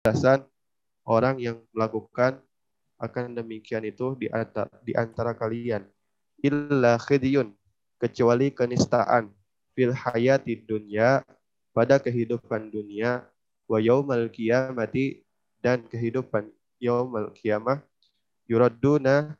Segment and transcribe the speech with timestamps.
[0.00, 0.48] balasan
[1.04, 2.40] orang yang melakukan
[2.96, 5.84] akan demikian itu di antara, di antara kalian.
[6.40, 7.52] Illa khidyun
[8.00, 9.28] kecuali kenistaan.
[9.76, 11.22] Fil hayati dunya
[11.70, 13.22] pada kehidupan dunia
[13.70, 15.22] wa yaumal qiyamati
[15.62, 16.50] dan kehidupan
[16.82, 17.78] yaumal qiyamah
[18.50, 19.38] yuradduna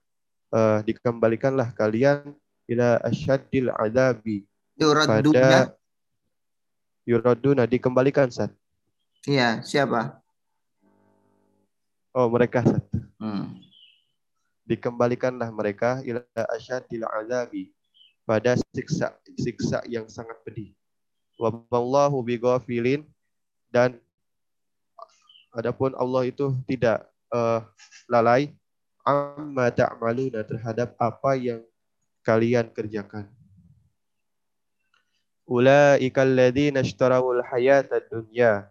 [0.55, 2.37] uh, dikembalikanlah kalian
[2.71, 4.47] ila asyaddil adabi.
[4.81, 5.77] Pada
[7.05, 8.55] yuraduna dikembalikan saat
[9.29, 10.20] iya siapa
[12.17, 12.85] oh mereka saat
[13.21, 13.61] hmm.
[14.67, 16.23] dikembalikanlah mereka ila
[16.55, 17.71] asyaddil adabi
[18.27, 20.71] pada siksa siksa yang sangat pedih
[21.41, 23.07] wa wallahu bighafilin
[23.71, 23.99] dan
[25.55, 27.63] adapun Allah itu tidak uh,
[28.07, 28.55] lalai
[29.07, 31.61] amma ta'maluna terhadap apa yang
[32.23, 33.27] kalian kerjakan.
[35.51, 38.71] Ulaika alladzina ishtarawul hayata dunya.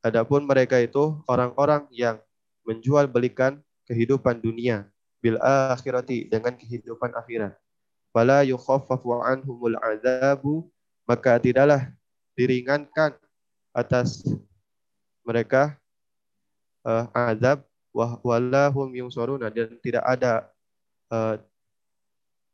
[0.00, 2.16] Adapun mereka itu orang-orang yang
[2.64, 4.88] menjual belikan kehidupan dunia
[5.20, 7.52] bil akhirati dengan kehidupan akhirat.
[8.10, 10.72] Fala yukhaffafu anhumul azabu
[11.04, 11.92] maka tidaklah
[12.32, 13.12] diringankan
[13.76, 14.24] atas
[15.26, 15.76] mereka
[16.86, 17.60] uh, azab
[18.24, 20.48] walahum yungsoruna dan tidak ada
[21.10, 21.36] uh,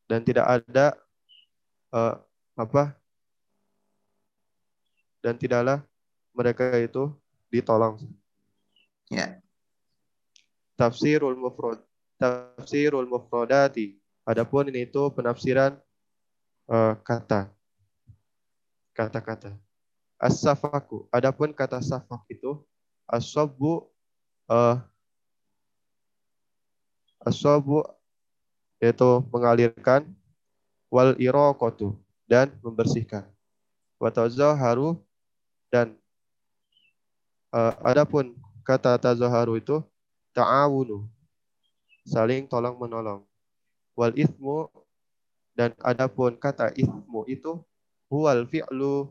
[0.09, 0.87] dan tidak ada
[1.93, 2.15] uh,
[2.57, 2.97] apa
[5.21, 5.85] dan tidaklah
[6.33, 7.13] mereka itu
[7.51, 8.01] ditolong.
[9.11, 9.39] Ya.
[10.77, 11.81] Tafsirul mufrad
[12.21, 13.97] tafsirul mufradati.
[14.27, 15.79] Adapun ini itu penafsiran
[16.67, 17.53] uh, kata
[18.97, 19.55] kata-kata.
[20.17, 21.07] As-safaku.
[21.13, 22.65] Adapun kata safak itu
[23.07, 23.87] as-sabbu
[24.49, 24.81] uh,
[27.23, 27.85] as-sabbu
[28.81, 30.09] yaitu mengalirkan
[30.91, 31.95] wal iraqatu
[32.27, 33.29] dan membersihkan.
[34.01, 34.99] Wa tazaharu
[35.71, 35.95] dan
[37.57, 39.81] uh, adapun kata tazaharu itu
[40.37, 41.09] ta'awunu
[42.05, 43.25] saling tolong menolong.
[43.97, 44.69] Wal ismu
[45.57, 47.65] dan adapun kata ismu itu
[48.13, 49.09] huwal fi'lu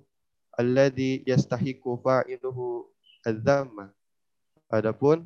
[0.53, 2.85] alladhi yastahiqu fa'iluhu
[3.25, 3.89] adzamma.
[4.69, 5.25] Adapun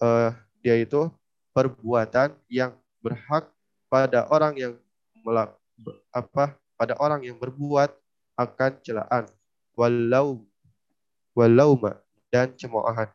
[0.00, 0.32] uh,
[0.64, 1.12] dia itu
[1.52, 2.72] perbuatan yang
[3.04, 3.52] berhak
[3.92, 4.74] pada orang yang
[5.22, 5.54] melak,
[6.12, 7.92] apa pada orang yang berbuat
[8.38, 9.24] akan celaan
[9.74, 10.47] walau
[11.78, 11.92] ma
[12.34, 13.06] dan cemoohan.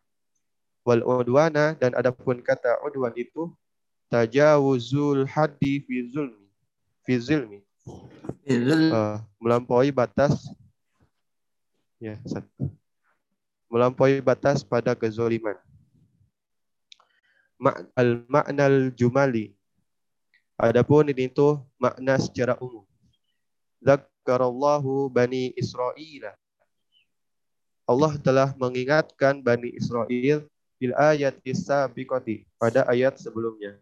[0.88, 3.52] Wal udwana dan adapun kata udwan itu
[4.08, 6.48] tajawuzul haddi fi zulmi.
[7.04, 7.60] Fi zulmi.
[8.48, 10.48] Uh, melampaui batas.
[12.00, 12.72] Ya satu
[13.74, 15.58] melampaui batas pada kezoliman.
[17.98, 19.58] Al maknal jumali.
[20.54, 22.86] Adapun ini itu makna secara umum.
[23.82, 26.38] Zakarallahu Bani Israel.
[27.84, 30.48] Allah telah mengingatkan Bani Israel
[30.80, 33.76] bil ayat isabiqati pada ayat sebelumnya.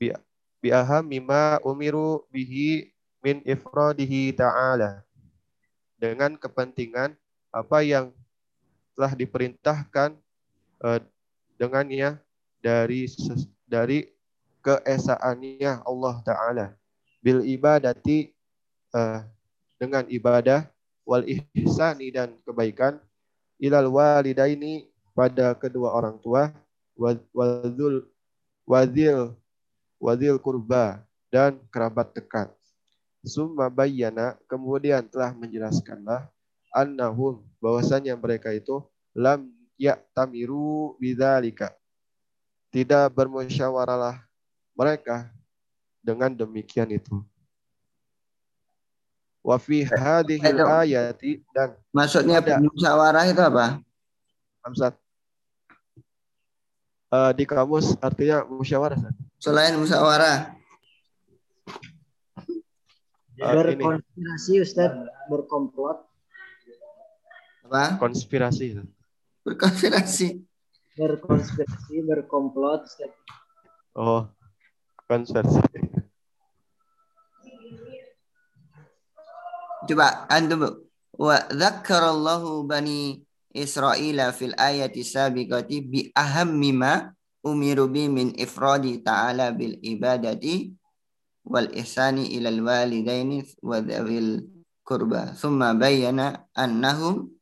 [0.00, 0.12] Bi,
[0.60, 2.88] bi aham mimma umiru bihi
[3.20, 5.04] min ifradihi ta'ala.
[6.00, 7.12] Dengan kepentingan
[7.52, 8.08] apa yang
[8.96, 10.16] telah diperintahkan
[10.80, 11.00] uh,
[11.60, 12.16] dengannya
[12.64, 13.04] dari
[13.68, 14.08] dari
[14.64, 16.66] keesaannya Allah Ta'ala.
[17.20, 18.32] Bil ibadati
[18.96, 19.24] uh,
[19.76, 20.64] dengan ibadah
[21.04, 22.96] wal ihsani dan kebaikan
[23.60, 26.48] ilal walidaini pada kedua orang tua
[27.36, 28.08] wadzul
[28.64, 29.36] wazil
[30.00, 32.48] wazil kurba dan kerabat dekat.
[33.20, 36.24] Summa bayyana kemudian telah menjelaskanlah
[36.72, 38.80] annahum bahwasanya mereka itu
[39.12, 39.52] lam
[40.16, 41.76] tamiru bidzalika.
[42.72, 44.24] Tidak bermusyawarahlah
[44.72, 45.28] mereka
[46.00, 47.20] dengan demikian itu.
[49.40, 53.80] Wa fi hadhil ayati dan maksudnya musyawarah itu apa?
[54.60, 54.94] Hamzat.
[57.10, 59.00] Uh, di kamus artinya musyawarah.
[59.40, 60.54] Selain musyawarah.
[63.40, 64.92] Uh, berkonspirasi Ustaz,
[65.32, 66.04] berkomplot.
[67.64, 67.96] Apa?
[67.96, 68.84] Konspirasi.
[69.40, 70.44] Berkonspirasi.
[71.00, 73.10] Berkonspirasi, berkomplot Ustaz.
[73.96, 74.28] Oh,
[75.08, 75.64] konversi.
[79.90, 80.86] Coba antum
[81.18, 87.10] wa dzakkarallahu bani Israila fil ayati sabiqati bi ahammi ma
[87.42, 90.70] umiru bi min ifradi ta'ala bil ibadati
[91.42, 94.46] wal ihsani ilal walidaini wa dzawil
[94.86, 97.34] kurba thumma bayyana annahum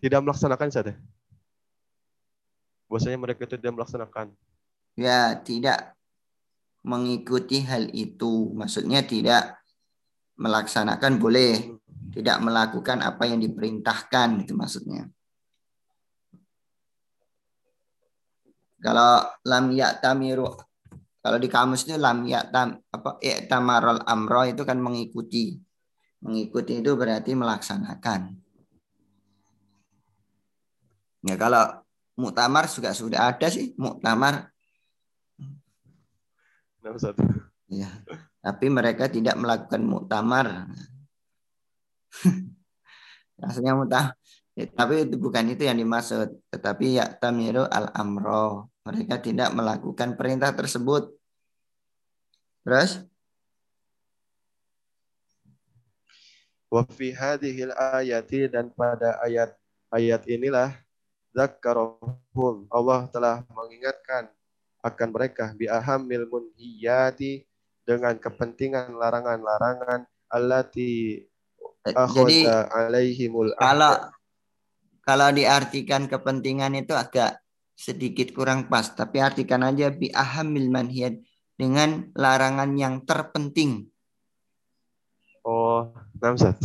[0.00, 0.96] tidak melaksanakan saja
[2.88, 4.32] bahwasanya mereka itu tidak melaksanakan.
[4.96, 5.97] Ya, tidak
[6.88, 8.56] mengikuti hal itu.
[8.56, 9.60] Maksudnya tidak
[10.40, 11.76] melaksanakan boleh.
[12.08, 15.06] tidak melakukan apa yang diperintahkan itu maksudnya.
[18.80, 19.70] Kalau lam
[20.00, 20.48] tamiru
[21.18, 25.60] kalau di kamus itu lam tam apa i'tamarul amro itu kan mengikuti.
[26.24, 28.20] Mengikuti itu berarti melaksanakan.
[31.26, 31.84] Ya kalau
[32.16, 34.50] muktamar juga sudah ada sih muktamar.
[37.68, 37.90] Ya,
[38.40, 40.70] tapi mereka tidak melakukan muktamar.
[43.40, 44.18] Maksudnya muktamar
[44.58, 46.34] Ya, tapi itu bukan itu yang dimaksud.
[46.50, 48.74] Tetapi ya tamiru al amro.
[48.82, 51.14] Mereka tidak melakukan perintah tersebut.
[52.66, 53.06] Terus?
[56.66, 59.54] Wa fi hadhil ayati dan pada ayat
[59.94, 60.74] ayat inilah
[61.30, 64.26] zakkarahum Allah telah mengingatkan
[64.84, 67.44] akan mereka bi ahamil munhiyati
[67.82, 71.24] dengan kepentingan larangan-larangan allati
[71.88, 73.96] eh, Jadi alaihimul kalau
[75.08, 77.40] kalau diartikan kepentingan itu agak
[77.78, 81.16] sedikit kurang pas, tapi artikan aja bi ahamil manhiyat
[81.56, 83.86] dengan larangan yang terpenting.
[85.46, 86.60] Oh, Namzat.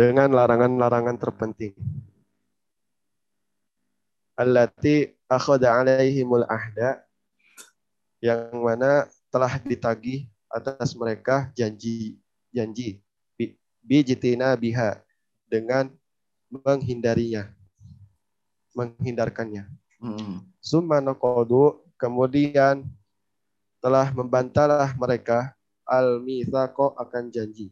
[0.00, 1.76] Dengan larangan-larangan terpenting.
[4.32, 7.04] Allati akhada alaihimul ahda
[8.24, 12.16] yang mana telah ditagih atas mereka janji
[12.48, 13.04] janji
[13.84, 15.04] bijitina biha
[15.52, 15.92] dengan
[16.48, 17.52] menghindarinya
[18.72, 19.68] menghindarkannya.
[20.00, 20.48] Hmm.
[20.64, 21.04] Summa
[22.00, 22.88] kemudian
[23.84, 25.52] telah membantahlah mereka
[25.84, 27.68] al mitsaqo akan janji.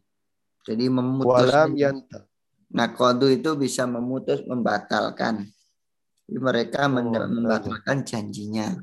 [0.67, 1.29] Jadi memutus.
[1.29, 2.25] Walam yanta.
[2.69, 5.47] Nakodu itu bisa memutus membatalkan.
[6.29, 8.77] Jadi mereka oh, membatalkan janjinya.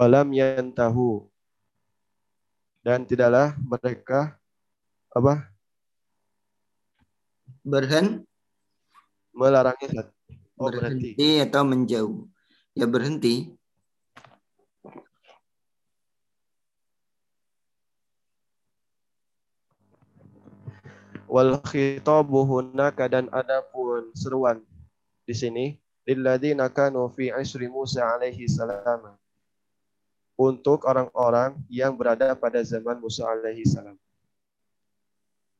[0.00, 1.28] walam yantahu
[2.80, 4.40] dan tidaklah mereka
[5.12, 5.52] apa
[7.60, 8.24] berhen
[9.36, 10.08] melarangnya
[10.60, 11.16] oh, berhenti.
[11.16, 11.30] berhenti.
[11.40, 12.16] Atau menjauh.
[12.76, 13.34] Ya berhenti.
[21.30, 24.60] Wal khitabu hunaka dan adapun seruan
[25.24, 25.66] di sini.
[26.02, 29.14] Lilladzina kanu fi isri Musa alaihi salam.
[30.34, 33.94] Untuk orang-orang yang berada pada zaman Musa alaihi salam.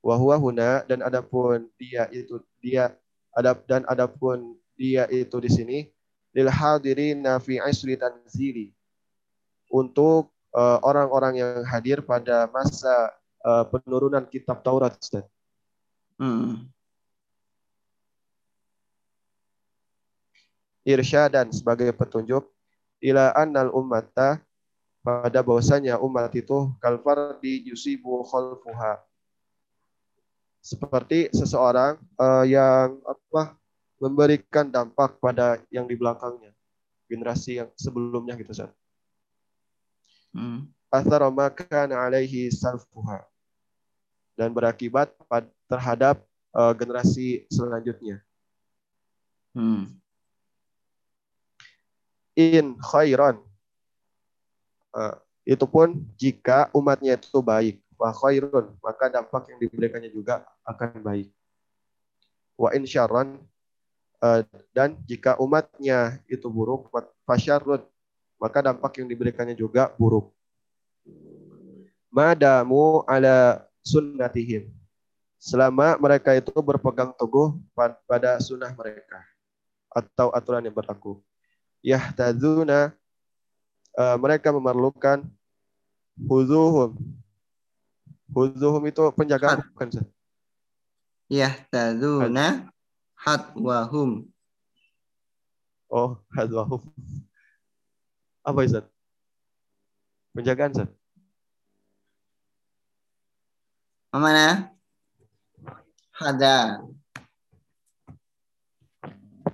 [0.00, 2.96] Wahwa huna dan adapun dia itu dia
[3.36, 5.78] adap dan adapun dia itu di sini
[6.32, 8.72] lil hadirina fi isri tanzili
[9.68, 13.12] untuk eh, orang-orang uh, yang hadir pada masa
[13.44, 15.22] uh, penurunan kitab Taurat Ustaz.
[16.16, 16.66] Hmm.
[20.82, 22.48] Irsyadan sebagai petunjuk
[23.04, 24.40] ila annal ummata
[25.04, 29.00] pada bahwasanya umat itu kalfar di yusibu khalfuha
[30.60, 33.59] seperti seseorang uh, yang apa
[34.00, 36.50] memberikan dampak pada yang di belakangnya
[37.06, 38.72] generasi yang sebelumnya gitu Ustaz.
[40.32, 40.70] Hmm.
[40.90, 43.22] Athara alaihi salfuha
[44.34, 45.12] dan berakibat
[45.68, 46.22] terhadap
[46.56, 48.24] uh, generasi selanjutnya.
[49.54, 49.94] Hmm.
[52.38, 53.42] In khairan
[54.90, 55.14] Uh,
[55.46, 57.78] itu pun jika umatnya itu baik.
[57.94, 61.28] Wa khairun, maka dampak yang diberikannya juga akan baik.
[62.58, 63.49] Wa insyarran, uh,
[64.76, 66.92] dan jika umatnya itu buruk,
[67.24, 67.80] fasyarrun,
[68.36, 70.28] maka dampak yang diberikannya juga buruk.
[72.12, 74.68] Madamu ala sunnatihim.
[75.40, 77.56] Selama mereka itu berpegang teguh
[78.04, 79.24] pada sunnah mereka
[79.88, 81.24] atau aturan yang berlaku.
[81.80, 82.92] Yahtadzuna
[83.96, 85.24] uh, mereka memerlukan
[86.28, 86.92] huzuhum.
[88.36, 90.06] Huzuhum itu penjagaan bukan sih?
[93.20, 94.32] Yahtaduna hatwahum.
[95.90, 96.80] Oh, hatwahum.
[98.40, 98.86] Apa Ustaz?
[100.32, 100.90] Penjagaan Ustaz?
[104.12, 104.72] Mana?
[106.16, 106.80] Hada.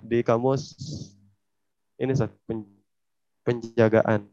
[0.06, 0.78] Di kamus
[1.98, 2.30] ini Ustaz,
[3.42, 4.30] penjagaan.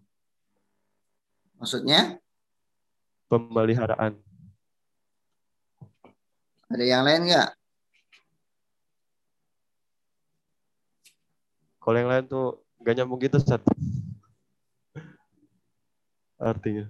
[1.58, 2.22] Maksudnya?
[3.32, 4.14] Pemeliharaan.
[6.70, 7.63] Ada yang lain nggak?
[11.84, 13.68] Kalau yang lain tuh gak nyambung gitu satu.
[16.40, 16.88] Artinya.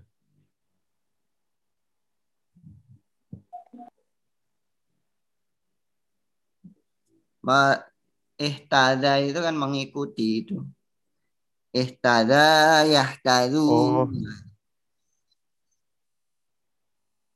[7.42, 7.82] Ma
[8.38, 10.62] ihtada itu kan mengikuti itu.
[11.74, 13.66] Ihtada yahtadu.
[13.66, 14.08] Oh.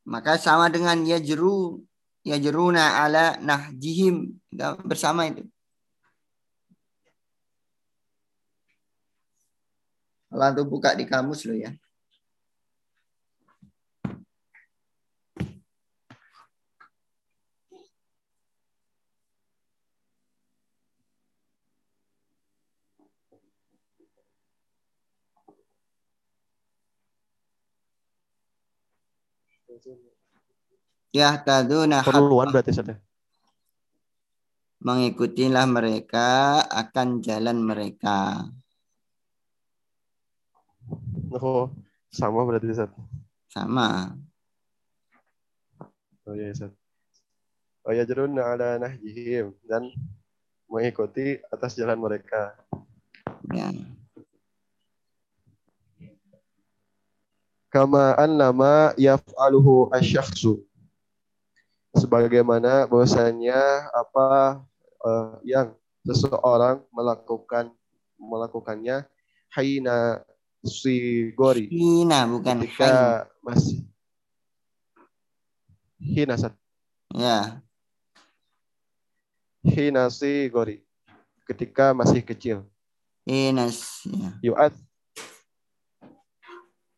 [0.05, 1.81] Maka sama dengan yajru
[2.21, 4.37] yajruna ala nahjihim
[4.85, 5.41] bersama itu.
[10.31, 11.71] Lalu buka di kamus lo ya.
[31.15, 32.87] Ya taduna Perluan berarti Ustaz.
[32.93, 32.97] ya?
[34.77, 38.45] mengikutilah mereka akan jalan mereka.
[41.35, 41.67] Oh,
[42.07, 42.91] sama berarti Ustaz.
[43.51, 44.15] Sama.
[46.23, 46.71] Oh iya Ustaz.
[47.83, 49.91] Oh ya jeruna ala nahjihim dan
[50.67, 52.55] mengikuti atas jalan mereka.
[53.51, 53.71] Ya.
[57.67, 60.63] Kama annama yaf'aluhu asyakhsu.
[61.95, 64.27] Sebagaimana bahwasanya apa
[65.03, 65.75] eh, yang
[66.07, 67.71] seseorang melakukan
[68.15, 69.03] melakukannya
[69.51, 70.23] haina
[70.65, 73.85] si gori Hina bukan ketika masih
[76.01, 76.53] hina Ustaz.
[77.13, 77.61] Ya.
[79.65, 80.81] hina si gori
[81.45, 82.63] ketika masih kecil
[83.27, 84.07] Hinas.
[84.07, 84.31] Ya.
[84.39, 84.71] yu'ad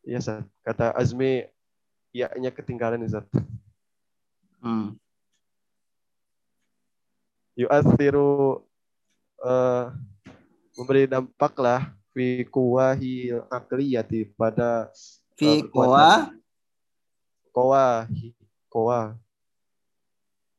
[0.09, 0.41] Iya, Ustaz.
[0.65, 1.45] Kata Azmi,
[2.09, 3.29] ya-nya ketinggalan, Ustaz.
[4.57, 4.97] Hmm.
[7.53, 8.65] Yu'athiru
[9.45, 9.85] eh
[10.79, 14.91] memberi dampak lah fi kuwahi akliyati pada
[15.39, 16.35] Fi kowa
[17.55, 18.35] Kowahi.
[18.67, 19.15] Kowa.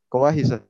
[0.09, 0.65] Kowahi, Ustaz.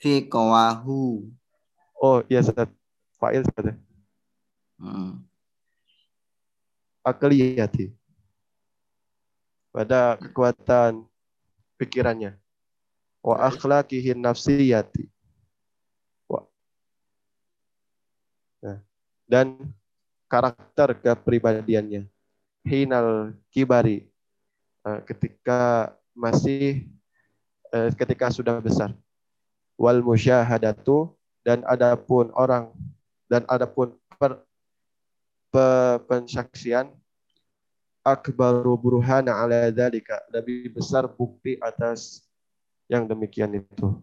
[0.00, 1.28] fi kowahu.
[2.00, 2.72] Oh, iya, Ustaz.
[3.20, 3.68] Fa'il, Ustaz.
[3.68, 3.74] ya.
[4.80, 5.20] Hmm.
[7.04, 7.92] Akliyati.
[9.68, 11.04] Pada kekuatan
[11.76, 12.45] pikirannya.
[13.26, 15.10] Wa akhlaqihin nafsiyati.
[18.62, 18.78] Nah,
[19.26, 19.46] dan
[20.30, 22.06] karakter kepribadiannya.
[22.62, 24.06] Hinal kibari.
[24.86, 26.86] Eh, ketika masih
[27.74, 28.94] eh, ketika sudah besar.
[29.76, 31.12] Wal musyahadatu
[31.44, 32.72] dan adapun orang
[33.30, 34.40] dan adapun per,
[35.52, 36.90] pe- pensaksian
[38.00, 42.25] akbaru burhana ala dzalika lebih besar bukti atas
[42.86, 43.98] yang demikian itu.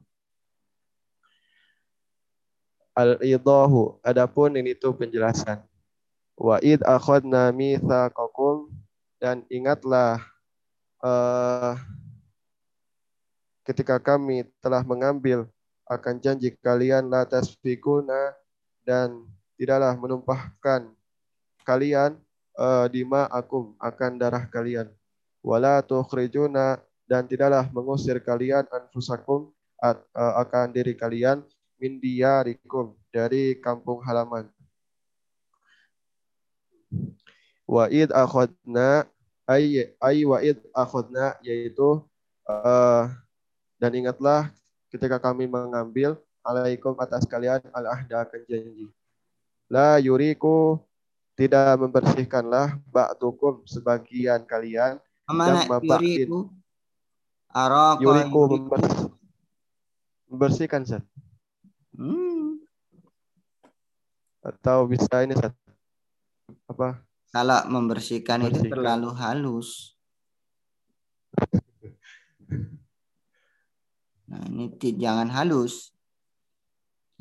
[2.93, 5.65] Al idahu adapun ini itu penjelasan.
[6.37, 8.69] Wa id akhadna mitsaqakum
[9.17, 10.21] dan ingatlah
[11.01, 11.73] eh,
[13.65, 15.49] ketika kami telah mengambil
[15.89, 18.35] akan janji kalian la tasfikuna
[18.85, 19.25] dan
[19.57, 20.91] tidaklah menumpahkan
[21.65, 22.19] kalian
[22.59, 24.91] eh, dima akum akan darah kalian.
[25.41, 29.51] Wala tukhrijuna dan tidaklah mengusir kalian anfusakum
[29.83, 31.43] eh, akan diri kalian
[31.77, 34.47] min diyarikum dari kampung halaman
[37.67, 39.07] wa id akhadna
[39.49, 41.99] ay ay wa id akhadna yaitu
[42.47, 43.03] eh,
[43.81, 44.47] dan ingatlah
[44.87, 48.87] ketika kami mengambil alaikum atas kalian al ahda akan janji
[49.67, 50.79] la yuriku
[51.33, 56.29] tidak membersihkanlah ba'dukum sebagian kalian Mana ba'din.
[56.29, 56.62] yuriku?
[57.53, 58.65] Araka yuriku yuriku.
[58.65, 59.09] members-
[60.27, 61.05] membersihkan Zat.
[61.93, 62.57] Hmm.
[64.43, 65.53] atau bisa ini Zat.
[66.65, 68.73] apa Kalau membersihkan itu Bersihkan.
[68.73, 69.93] terlalu halus.
[74.27, 75.93] Nah, ini jangan halus.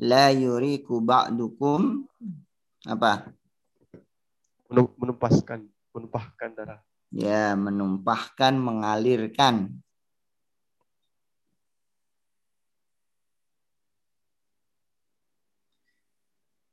[0.01, 2.05] La yuriku ba'dukum
[2.83, 3.29] apa?
[4.67, 6.81] menum- menumpaskan menumpahkan darah
[7.13, 9.82] Ya, menumpahkan, mengalirkan.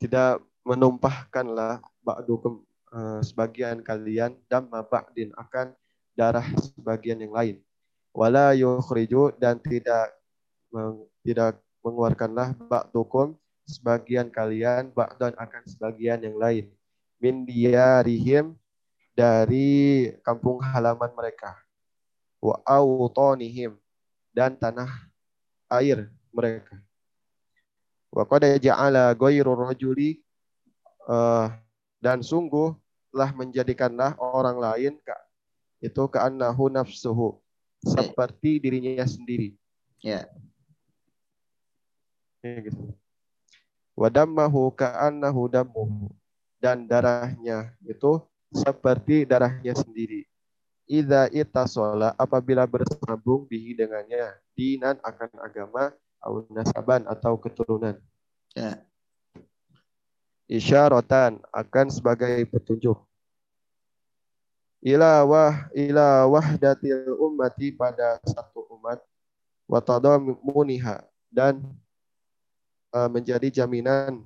[0.01, 2.65] Tidak menumpahkanlah ba'dukum
[2.97, 5.77] eh, sebagian kalian damma ba'din akan
[6.17, 7.57] darah sebagian yang lain.
[8.11, 10.17] Wala yukhriju dan tidak
[10.73, 13.37] meng- tidak mengeluarkanlah ba'dukum
[13.69, 16.67] sebagian kalian ba'dan akan sebagian yang lain.
[17.21, 18.57] Min diyarihim
[19.13, 21.61] dari kampung halaman mereka.
[22.41, 23.77] Wa autonihim
[24.33, 24.89] dan tanah
[25.69, 26.81] air mereka
[28.11, 30.19] wa qad ja'ala ghairu rajuli
[31.07, 31.47] eh,
[32.03, 32.75] dan sungguh
[33.11, 35.27] telah menjadikanlah orang lain ka-
[35.83, 37.41] itu ka'annahu nafsuhu
[37.81, 39.57] seperti dirinya sendiri.
[40.05, 40.29] Ya.
[42.41, 42.97] Ya, gitu.
[43.97, 46.09] Wadammahu ka'annahu dammuhu
[46.57, 50.25] dan darahnya itu seperti darahnya sendiri.
[50.91, 57.97] Idza itasola apabila bersambung bihi dengannya dinan akan agama au nasaban atau keturunan.
[58.53, 58.85] Ya.
[60.51, 62.99] Isyaratan akan sebagai petunjuk.
[64.81, 68.97] Ila wah ila wahdatil ummati pada satu umat
[69.69, 71.61] wa tadamuniha dan
[72.91, 74.25] uh, menjadi jaminan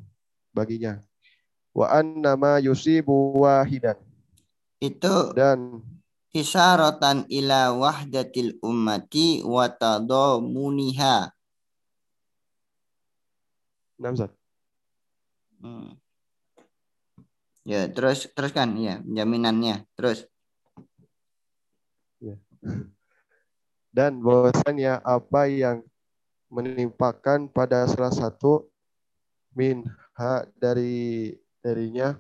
[0.54, 1.02] baginya.
[1.74, 3.98] Wa annama yusibu wahidan
[4.78, 5.82] Itu dan
[6.30, 11.33] isyaratan ila wahdatil ummati wa tadamuniha.
[14.00, 14.30] Namzat.
[15.62, 15.96] Hmm.
[17.64, 19.86] Ya, terus teruskan ya, jaminannya.
[19.96, 20.28] Terus.
[23.94, 25.86] dan bahwasanya apa yang
[26.50, 28.66] menimpakan pada salah satu
[29.54, 31.30] minha dari
[31.62, 32.18] darinya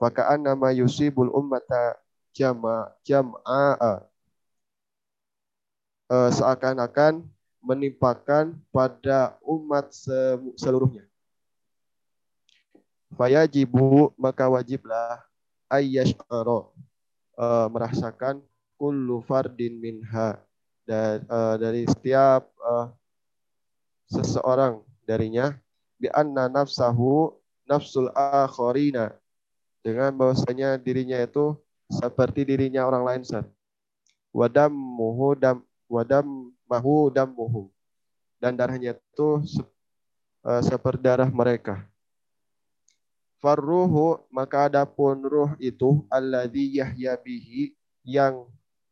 [0.00, 2.00] fakaan nama yusibul ummata
[2.32, 3.76] jama jam'a
[6.08, 7.20] uh, seakan-akan
[7.60, 9.92] menimpakan pada umat
[10.56, 11.09] seluruhnya.
[13.14, 15.22] Fayajibu maka wajiblah
[15.66, 16.70] ayyash'ara
[17.34, 18.38] uh, merasakan
[18.78, 20.38] kullu fardin minha
[20.86, 22.90] dan uh, dari setiap uh,
[24.10, 25.54] seseorang darinya.
[26.00, 27.34] Bi anna nafsahu
[27.68, 29.12] nafsul akharina
[29.84, 31.54] dengan bahwasanya dirinya itu
[31.90, 33.46] seperti dirinya orang lain sat
[34.30, 35.58] wadam muhu dam
[35.90, 37.66] wadam mahu dam muhu
[38.38, 39.28] dan darahnya itu
[40.46, 41.89] uh, seperti darah mereka
[43.40, 47.72] farruhu maka adapun ruh itu alladhi yahya bihi
[48.04, 48.44] yang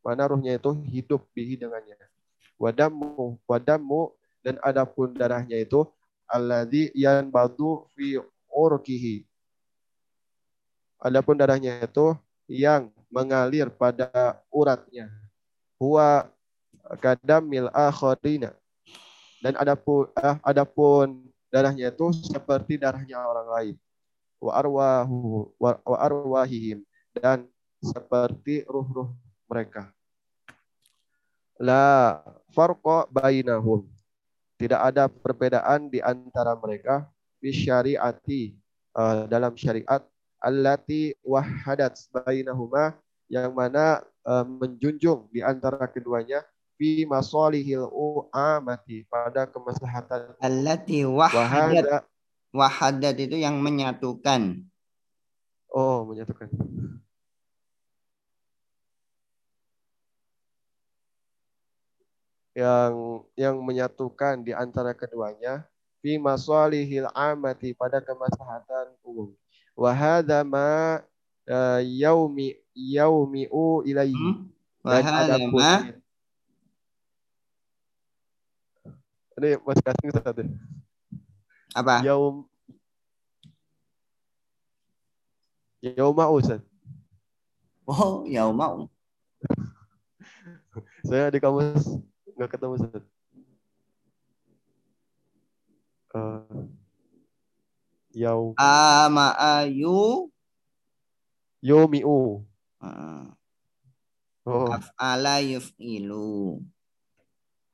[0.03, 1.97] mana ruhnya itu hidup bihi dengannya.
[2.59, 4.11] Wadamu, wadamu
[4.43, 5.85] dan adapun darahnya itu
[6.27, 6.91] alladzi
[7.29, 8.17] batu fi
[8.49, 9.29] urkihi.
[10.99, 12.17] Adapun darahnya itu
[12.51, 15.13] yang mengalir pada uratnya.
[15.79, 16.27] Huwa
[16.99, 18.57] kadamil akharina.
[19.39, 23.77] Dan adapun ah, adapun darahnya itu seperti darahnya orang lain.
[24.39, 26.87] Wa arwahu wa arwahihim
[27.19, 27.47] dan
[27.83, 29.11] seperti ruh-ruh
[29.51, 29.91] mereka.
[31.59, 32.23] La
[32.55, 33.87] farqa bainahum.
[34.59, 37.07] Tidak ada perbedaan di antara mereka
[37.39, 38.59] di syariati
[38.99, 40.03] uh, dalam syariat
[40.43, 42.99] allati wahadat bainahuma
[43.31, 46.43] yang mana uh, menjunjung di antara keduanya
[46.79, 52.07] fi masalihil uamati pada kemaslahatan allati wahadat
[52.55, 54.65] wahadat itu yang menyatukan
[55.73, 56.49] oh menyatukan
[62.59, 65.63] yang yang menyatukan di antara keduanya
[66.03, 69.31] fi masalihil amati pada kemaslahatan umum.
[69.79, 70.99] Wa hadza ma
[71.47, 74.15] uh, yaumi yaumiu ilaihi.
[74.15, 74.51] Hmm?
[74.83, 75.63] Dan adapun
[79.39, 80.43] ini Mas Kasih satu.
[81.79, 82.03] Apa?
[82.03, 82.49] Yaum
[85.79, 86.59] Yauma Ustaz.
[87.87, 88.91] Oh, yauma.
[91.09, 91.87] Saya di kamus
[92.35, 93.05] nggak ketemu Ustaz.
[96.09, 96.67] Uh,
[98.11, 100.33] yau ama ayu
[101.61, 102.43] yomiu
[102.81, 103.29] uh,
[104.49, 106.65] oh af'ala yuf'ilu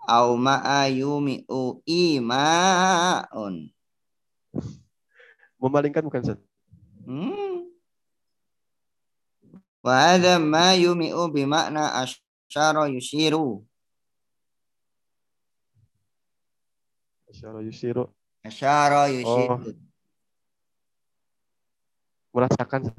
[0.04, 3.73] au ma'a yumi'u imaun
[5.64, 6.40] memalingkan bukan Ustaz
[7.08, 7.64] hmm.
[9.80, 13.64] wa hadha ma yumi'u bimakna asyara yushiru
[17.34, 18.14] Asyara yusiru.
[18.46, 19.58] Asyara yusiru.
[19.58, 19.74] Oh.
[22.30, 22.94] Merasakan.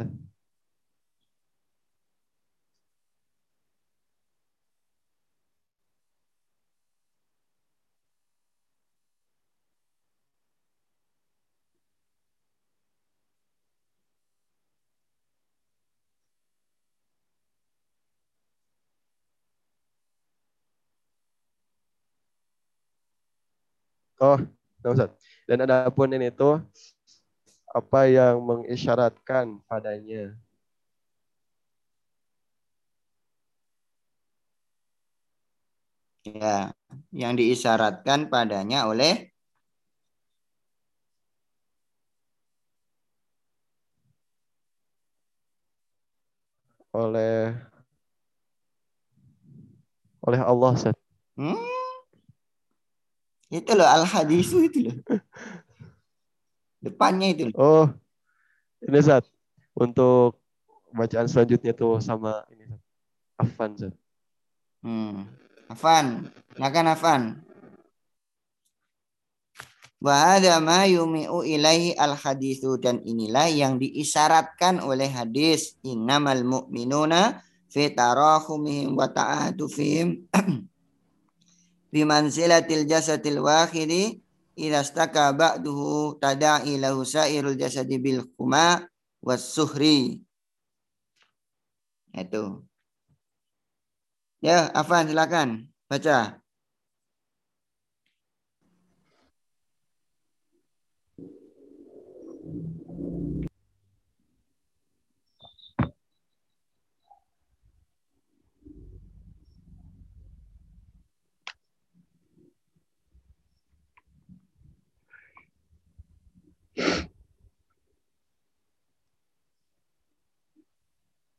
[24.19, 24.39] Oh,
[24.85, 25.11] Ustaz.
[25.43, 26.55] Dan ada pun ini itu
[27.67, 30.31] apa yang mengisyaratkan padanya.
[36.25, 36.73] Ya,
[37.13, 39.29] yang diisyaratkan padanya oleh
[46.95, 47.51] oleh
[50.23, 50.95] oleh Allah Ustaz.
[51.35, 51.74] Hmm?
[53.49, 54.97] Itu loh al-hadisu itu loh.
[56.81, 57.55] Depannya itu loh.
[57.57, 57.85] Oh,
[58.85, 59.25] ini Ustaz.
[59.75, 60.39] Untuk
[60.95, 62.65] bacaan selanjutnya tuh sama ini.
[63.37, 63.93] Afan Ustaz.
[64.85, 65.25] Hmm.
[65.65, 67.21] Afan, silakan Afan.
[69.97, 77.41] Wa ada ma yumi'u ilaihi al hadisu dan inilah yang diisyaratkan oleh hadis innamal mu'minuna
[77.65, 80.29] fi tarahumihim wa ta'atufihim
[81.95, 84.19] bimanzilatil jasadil wahidi
[84.59, 88.83] idza staka ba'duhu tada'i lahu sairul jasadi bil kuma
[89.23, 89.55] was.
[92.15, 92.63] Itu.
[94.43, 96.44] Ya, Afan silakan baca.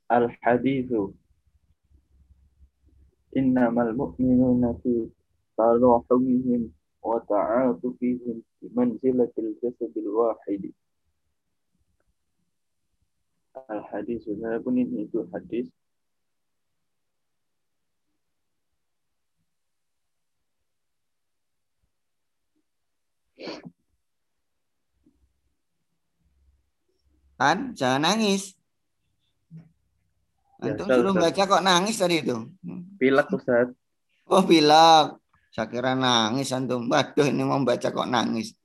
[0.07, 1.15] Al-hadithu
[3.37, 5.11] Innamal mu'minuna fi
[5.59, 10.73] tarahumihim wa ta'atufihim bimanzilatil jasadil wahidi.
[13.69, 15.69] Al-hadithu pun ini itu hadis
[27.37, 28.57] Kan, jangan nangis.
[30.67, 32.37] Ya, Antum suruh baca kok nangis tadi itu.
[32.99, 33.71] pilek Ustaz.
[34.27, 35.23] Oh bilang,
[35.55, 36.91] saya kira nangis antum.
[36.91, 38.59] Waduh ini mau baca kok nangis.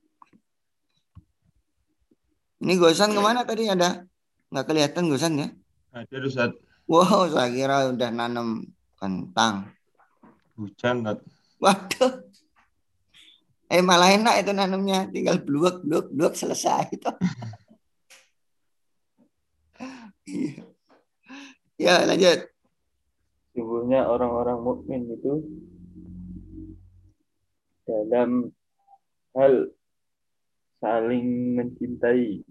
[2.62, 4.02] Ini gosan ke mana tadi ada?
[4.50, 5.48] Nggak kelihatan gosan ya?
[5.94, 6.50] Ada Ustaz.
[6.90, 8.66] Wow, saya kira udah nanam
[8.98, 9.70] kentang.
[10.58, 11.18] Hujan Ustaz.
[11.62, 12.12] Waduh.
[13.72, 17.08] Eh malah enak itu nanamnya, tinggal bluak bluak bluak selesai itu.
[20.22, 20.71] Iya.
[21.82, 22.46] Ya lanjut.
[23.52, 25.42] Sungguhnya orang-orang mukmin itu
[27.84, 28.54] dalam
[29.34, 29.68] hal
[30.78, 32.46] saling mencintai,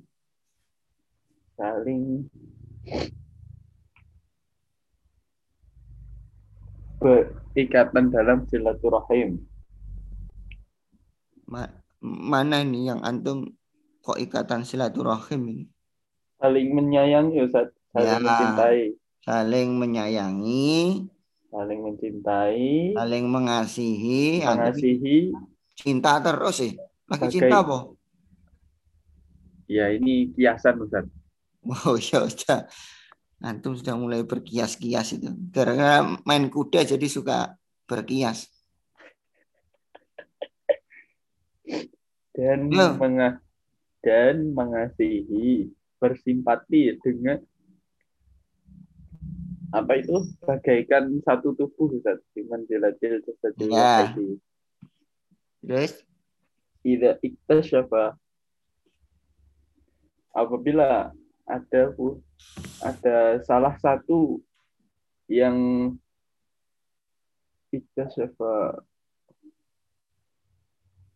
[1.57, 2.27] saling
[7.01, 9.41] berikatan dalam silaturahim.
[11.49, 13.49] Ma- mana ini yang antum
[14.05, 15.65] kok ikatan silaturahim ini?
[16.37, 17.73] Saling menyayangi, Ustaz.
[17.93, 18.21] Saling Ya.
[18.21, 18.81] mencintai,
[19.21, 21.05] Saling menyayangi,
[21.53, 25.29] saling mencintai, saling mengasihi, mengasihi.
[25.77, 26.73] cinta terus sih.
[27.05, 27.77] Lagi Sebagai- cinta apa?
[29.69, 31.05] Ya ini kiasan, Ustaz.
[31.61, 32.65] Wow, ya udah.
[33.41, 35.29] Antum sudah mulai berkias-kias itu.
[35.53, 37.53] Gara-gara main kuda jadi suka
[37.85, 38.49] berkias.
[42.31, 42.71] dan
[44.01, 45.69] dan mengasihi
[46.01, 47.37] bersimpati dengan
[49.71, 50.27] apa itu?
[50.43, 52.19] Bagaikan satu tubuh Ustaz.
[52.67, 54.11] Jilatil jasadil Ya.
[54.11, 54.39] wahidi.
[55.63, 55.93] Terus,
[56.81, 58.17] Ida iktasyafa.
[60.33, 61.11] Apabila
[61.45, 61.81] ada
[62.81, 64.41] ada salah satu
[65.31, 65.55] yang
[67.71, 68.81] iktasyafa.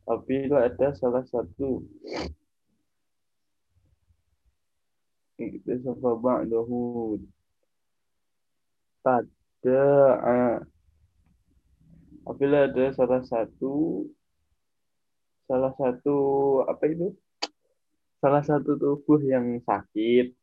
[0.05, 1.81] Apabila ada salah satu
[5.41, 7.17] iktasyafa ba'dahu
[9.05, 10.65] tada'a
[12.25, 14.01] apabila ada salah satu
[15.45, 16.17] salah satu
[16.65, 17.13] apa itu?
[18.17, 20.33] Salah satu tubuh yang sakit.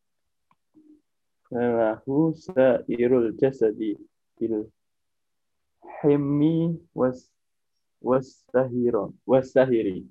[1.52, 3.98] Lahu sairul jasadi
[4.38, 4.70] bil
[6.00, 7.28] himmi was
[8.00, 10.06] wasahiro wasahiri.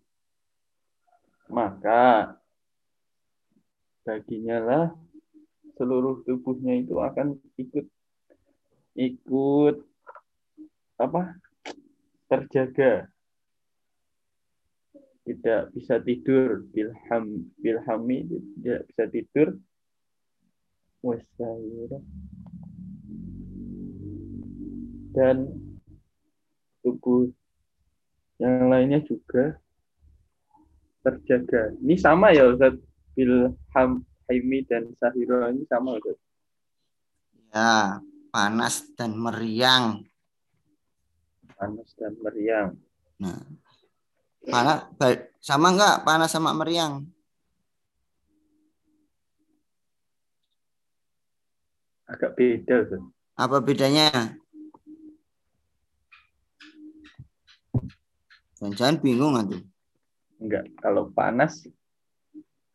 [1.49, 2.35] Maka
[4.05, 4.85] baginya lah
[5.79, 7.89] seluruh tubuhnya itu akan ikut
[8.95, 9.75] ikut
[10.99, 11.35] apa
[12.27, 13.07] terjaga.
[15.21, 16.65] Tidak bisa tidur.
[16.73, 19.47] Bilham bilhami tidak bisa tidur.
[21.01, 21.97] Wasahiro
[25.11, 25.51] dan
[26.81, 27.27] tubuh
[28.39, 29.59] yang lainnya juga
[31.05, 31.75] terjaga.
[31.83, 32.79] Ini sama ya Ustaz?
[33.13, 36.17] Bilham Haimi dan Sahiro ini sama Ustaz.
[37.51, 37.99] ya
[38.31, 40.07] panas dan meriang.
[41.59, 42.73] Panas dan meriang.
[43.19, 43.37] Nah,
[44.47, 44.87] panas
[45.43, 47.05] sama enggak panas sama meriang?
[52.07, 53.03] Agak beda Ustaz.
[53.39, 54.09] Apa bedanya?
[58.59, 59.63] Jangan-jangan bingung antum.
[60.37, 60.67] Enggak.
[60.83, 61.65] Kalau panas,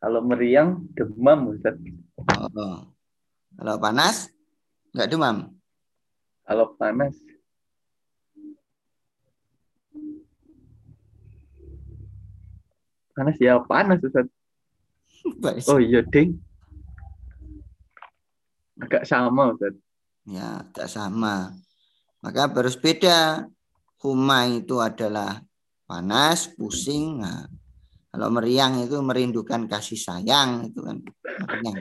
[0.01, 1.77] kalau meriang, demam Ustaz.
[2.33, 2.81] Oh.
[3.57, 4.29] Kalau panas
[4.97, 5.53] nggak demam.
[6.47, 7.13] Kalau panas,
[13.13, 14.25] panas ya panas Ustaz.
[15.43, 15.61] Baik.
[15.69, 16.41] Oh iya, ding.
[18.81, 19.77] Agak sama Ustaz.
[20.25, 21.53] Ya, tak sama.
[22.25, 23.45] Maka harus beda.
[23.97, 25.41] Huma itu adalah
[25.89, 27.21] panas, pusing.
[27.21, 27.49] Nah,
[28.13, 31.01] kalau meriang itu merindukan kasih sayang itu kan.
[31.45, 31.75] Meriang.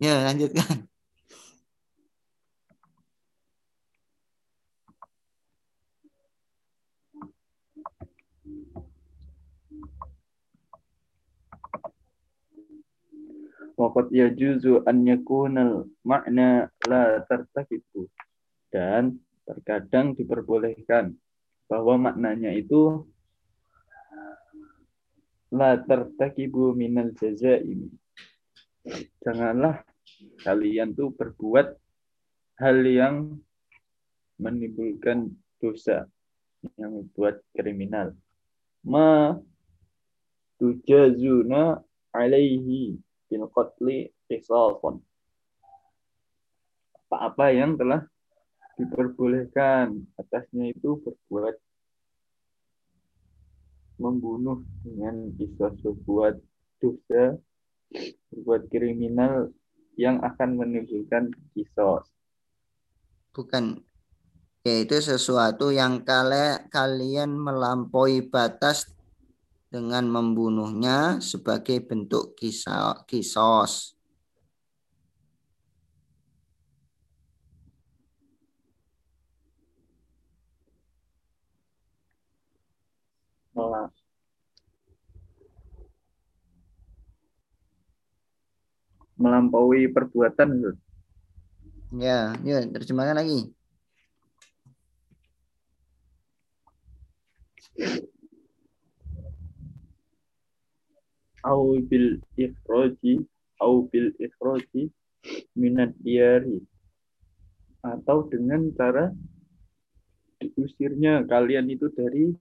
[0.00, 0.88] Ya, lanjutkan.
[13.76, 18.08] Waqad yajuzu an yakunal makna la tartakibu.
[18.72, 21.12] Dan terkadang diperbolehkan
[21.68, 23.04] bahwa maknanya itu
[25.52, 27.92] la tartakibu minal jazaim.
[29.26, 29.82] Janganlah
[30.46, 31.74] kalian tuh berbuat
[32.62, 33.42] hal yang
[34.38, 36.06] menimbulkan dosa
[36.78, 38.14] yang membuat kriminal.
[38.86, 39.34] Ma
[40.62, 41.82] tujazuna
[42.14, 42.94] alaihi
[43.26, 45.02] bil qatli qisasan.
[47.06, 48.06] Apa-apa yang telah
[48.78, 51.56] diperbolehkan atasnya itu berbuat
[53.96, 56.36] membunuh dengan kisah sebuah
[56.78, 57.40] dosa
[58.32, 59.52] berbuat kriminal
[59.96, 62.06] yang akan menimbulkan kisos.
[63.32, 63.80] Bukan
[64.66, 68.90] yaitu sesuatu yang kale- kalian melampaui batas
[69.70, 73.96] dengan membunuhnya sebagai bentuk kisos.
[89.16, 90.76] Melampaui perbuatan.
[91.96, 93.56] Ya, ya terjemahkan lagi.
[101.46, 103.22] au bil ikhraji
[103.62, 104.90] au bil ikhraji
[105.54, 106.58] minat diyari
[107.86, 109.14] atau dengan cara
[110.42, 112.34] diusirnya kalian itu dari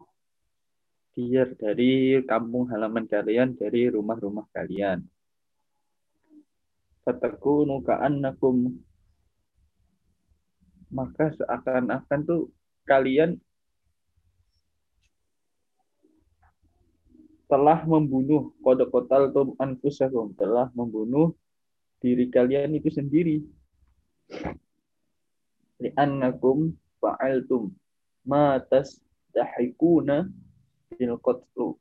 [1.14, 5.06] diyar dari kampung halaman kalian dari rumah-rumah kalian
[7.06, 8.74] fatakunu ka'annakum.
[10.90, 12.50] Maka seakan-akan tuh
[12.90, 13.38] kalian
[17.46, 20.34] telah membunuh kode kotal tum anfusakum.
[20.34, 21.38] Telah membunuh
[22.02, 23.46] diri kalian itu sendiri.
[25.78, 27.70] Li'annakum fa'altum
[28.26, 30.26] ma tasdahikuna
[30.90, 31.78] bil qatlu.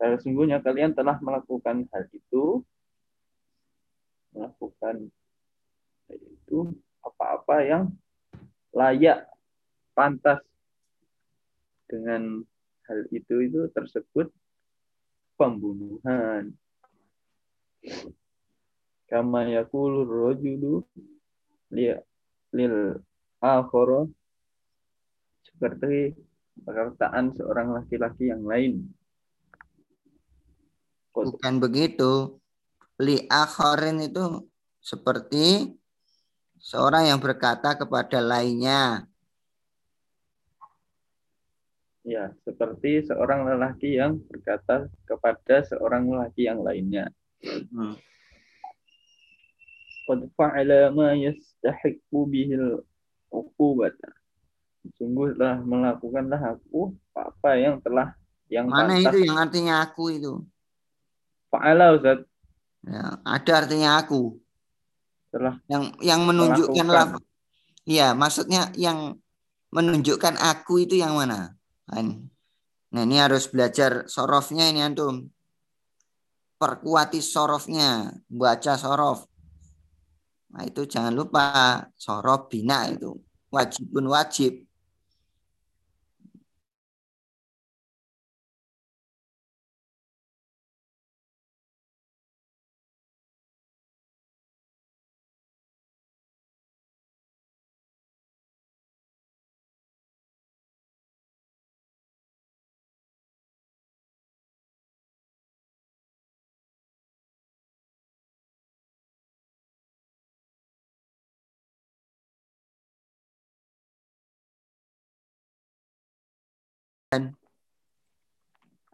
[0.00, 2.64] Karena sungguhnya kalian telah melakukan hal itu
[4.34, 5.10] melakukan
[6.10, 6.58] itu
[7.02, 7.84] apa-apa yang
[8.74, 9.26] layak
[9.94, 10.42] pantas
[11.90, 12.42] dengan
[12.86, 14.30] hal itu itu tersebut
[15.34, 16.54] pembunuhan.
[19.10, 20.86] Kama yakulu rojulu
[21.74, 21.90] li
[22.54, 22.98] lil
[23.42, 24.06] akhara
[25.46, 26.14] seperti
[26.62, 28.86] perkataan seorang laki-laki yang lain.
[31.10, 32.39] Bukan begitu.
[33.00, 34.44] Li akharin itu
[34.84, 35.72] seperti
[36.60, 39.08] seorang yang berkata kepada lainnya.
[42.04, 47.08] Ya, seperti seorang lelaki yang berkata kepada seorang lelaki yang lainnya.
[47.72, 47.96] Hmm.
[50.04, 52.84] Qad fa'ala ma yastahiqqu bihil
[53.32, 54.12] uqubata.
[54.96, 58.16] Sungguh telah melakukanlah aku apa yang telah
[58.48, 59.12] yang Mana pantas.
[59.12, 60.32] itu yang artinya aku itu?
[61.52, 62.29] Fa'ala Ustaz
[62.84, 64.40] Ya, ada artinya aku.
[65.30, 67.22] telah Yang yang menunjukkan laf-
[67.86, 69.16] Iya, maksudnya yang
[69.72, 71.54] menunjukkan aku itu yang mana?
[72.90, 75.30] Nah, ini harus belajar sorofnya ini antum.
[76.60, 79.24] Perkuati sorofnya, baca sorof.
[80.52, 83.16] Nah, itu jangan lupa sorof bina itu.
[83.48, 84.69] Wajibun wajib.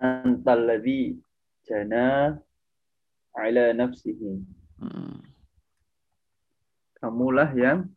[0.01, 1.17] Antal ladzi
[1.65, 2.37] jana
[3.37, 4.41] ala nafsihi.
[4.81, 5.21] Hmm.
[6.97, 7.89] Kamulah yang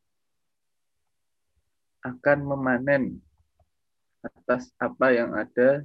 [2.03, 3.03] akan memanen
[4.23, 5.83] atas apa yang ada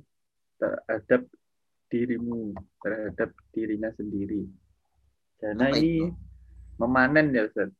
[0.59, 1.22] terhadap
[1.90, 4.46] dirimu, terhadap dirinya sendiri.
[5.38, 6.14] Jana Apa ini itu?
[6.79, 7.70] memanen ya Ustaz.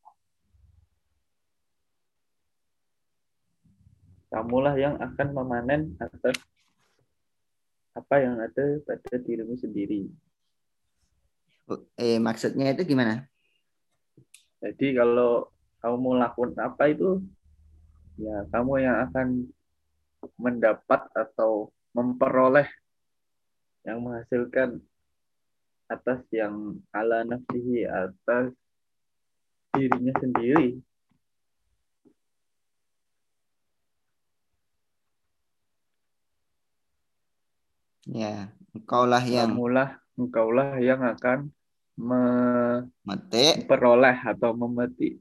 [4.31, 6.35] Kamulah yang akan memanen atas
[7.95, 10.11] apa yang ada pada dirimu sendiri.
[11.97, 13.25] Eh maksudnya itu gimana?
[14.61, 15.49] Jadi kalau
[15.81, 17.23] kamu mau lakukan apa itu,
[18.19, 19.29] ya kamu yang akan
[20.41, 22.67] mendapat atau memperoleh
[23.85, 24.81] yang menghasilkan
[25.87, 28.51] atas yang ala nafsihi atas
[29.77, 30.81] dirinya sendiri.
[38.15, 41.51] Ya, engkaulah yang Kamulah engkaulah yang akan
[41.99, 45.19] me- metik memperoleh atau memetik.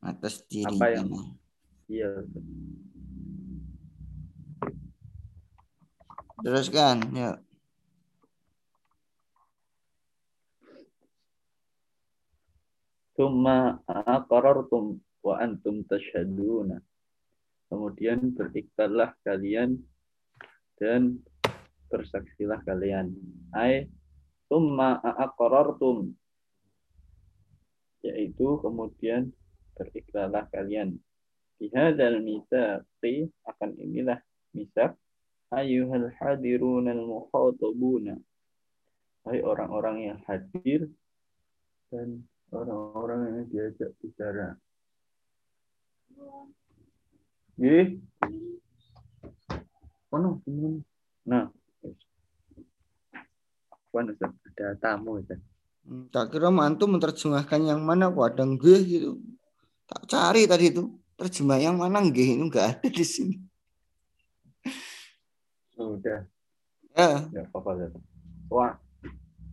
[0.00, 0.88] atas Apa dirinya.
[0.94, 1.36] yang-
[1.90, 2.10] Iya.
[6.40, 7.36] Teruskan, yuk.
[13.16, 16.80] Summa aqarartum wa antum tashhaduna.
[17.68, 19.78] Kemudian berikrarlah kalian
[20.80, 21.20] dan
[21.90, 23.12] bersaksilah kalian.
[23.50, 23.90] Ai
[24.46, 26.14] summa aqarartum
[28.00, 29.28] yaitu kemudian
[29.76, 30.96] berikrarlah kalian.
[31.60, 34.16] Bihadzal mitsaqi akan inilah
[34.56, 34.96] misak
[35.52, 38.16] ayyuhal hadirunal mukhatabuna.
[39.28, 40.88] Hai orang-orang yang hadir
[41.92, 44.56] dan orang-orang yang diajak bicara.
[47.60, 48.00] Nggih.
[50.08, 50.40] Gimana?
[51.28, 51.44] Nah.
[53.90, 54.30] Apaan, Ustaz?
[54.54, 55.42] Ada tamu Ustaz.
[55.82, 59.10] Hmm, Tak kira mantu menerjemahkan yang mana kok ada nggih gitu.
[59.90, 60.94] Tak cari tadi itu.
[61.18, 63.34] Terjemah yang mana nggih itu enggak ada di sini.
[65.74, 66.22] Sudah,
[66.94, 67.98] Ya, ya apa-apa Ustaz.
[68.46, 68.78] Wa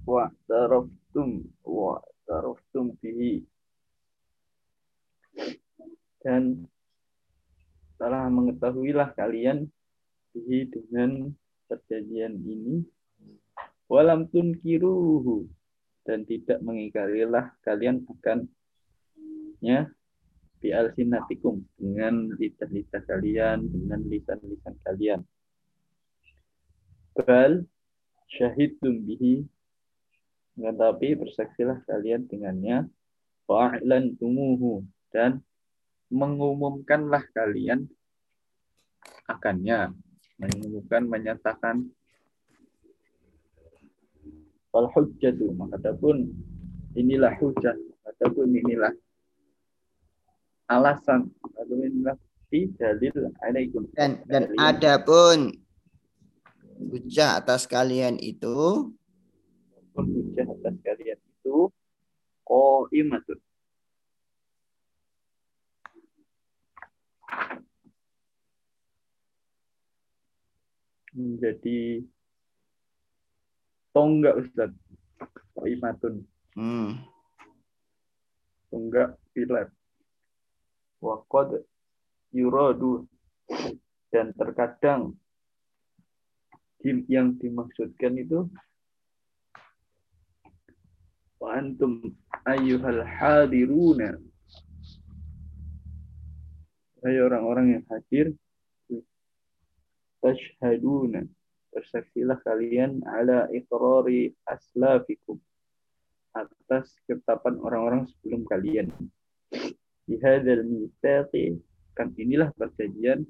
[0.05, 1.97] wa taraftum wa
[2.29, 3.41] taraftum bihi.
[6.21, 6.69] Dan
[7.97, 9.65] telah mengetahuilah kalian
[10.29, 11.33] bihi dengan
[11.65, 12.85] perjanjian ini
[13.91, 15.47] walam tunkiruhu.
[16.07, 18.47] Dan tidak mengingkarilah kalian akan
[19.59, 19.91] ya
[20.63, 25.19] bi alsinatikum dengan lidah-lidah kalian dengan lisan-lisan kalian.
[27.11, 27.67] Bal
[28.31, 29.43] syahidtum bihi.
[30.57, 32.89] Tetapi bersaksilah kalian dengannya.
[33.47, 35.39] Wa'lan tumuhu dan
[36.11, 37.87] mengumumkanlah kalian
[39.27, 39.95] akannya.
[40.39, 41.87] Mengumumkan menyatakan
[44.77, 46.29] wal hujjatu maka adapun
[46.93, 47.73] inilah hujjah
[48.05, 48.93] adapun inilah
[50.69, 52.13] alasan adapun inilah
[52.53, 53.89] fi dalil alaikum.
[53.97, 55.57] Dan dan adapun
[56.77, 58.93] hujah atas kalian itu
[59.97, 61.73] hujjah atas kalian itu
[62.45, 63.41] qaimatun.
[71.17, 72.05] Menjadi
[73.97, 74.69] tonggak Ustaz.
[75.57, 76.21] Qaimatun
[76.53, 77.01] hmm,
[78.69, 79.73] tonggak pilar
[81.01, 81.65] waqad
[82.29, 83.09] yuradu.
[84.07, 85.17] Dan terkadang
[86.85, 88.47] yang dimaksudkan itu
[91.41, 92.13] wa antum
[92.45, 94.15] ayyuhal hadiruna.
[97.01, 98.31] Hai orang-orang yang hadir
[100.21, 101.27] tashhaduna
[101.77, 105.37] bersaksilah kalian ala iqrari aslafikum
[106.33, 108.89] atas ketetapan orang-orang sebelum kalian.
[110.09, 111.61] Bihadzal mitsaqi
[111.93, 113.29] kan inilah perjanjian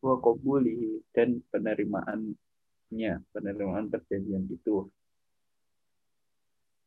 [0.00, 4.88] wa qabulihi dan penerimaannya penerimaan perjanjian itu.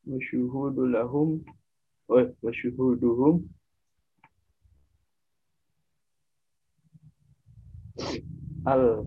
[0.09, 1.45] Wa syuhudu lahum
[2.09, 3.45] wa wa syuhuduhum.
[8.65, 9.05] Al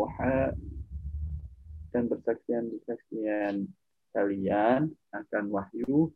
[0.00, 0.56] waha
[1.92, 3.66] dan persaksian-persaksian
[4.16, 6.08] kalian akan wahyu.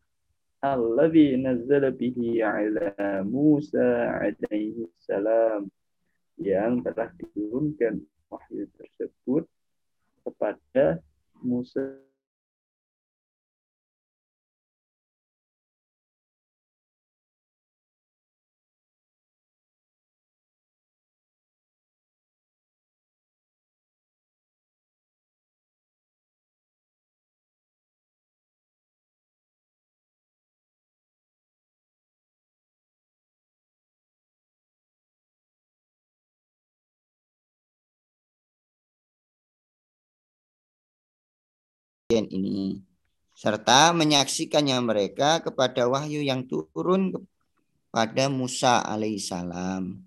[0.65, 5.69] Alladzi nazzala bihi ala Musa alaihi salam.
[6.41, 8.01] Yang telah diturunkan
[8.33, 9.45] wahyu tersebut
[10.25, 11.05] kepada
[11.45, 12.01] Musa
[42.15, 42.79] perjanjian ini
[43.35, 47.11] serta menyaksikannya mereka kepada wahyu yang turun
[47.91, 49.99] pada Musa alaihissalam.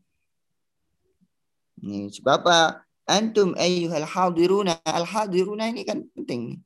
[1.83, 2.87] Ini sebab apa?
[3.07, 4.79] Antum ayyuhal hadiruna.
[4.87, 6.63] Al hadiruna ini kan penting.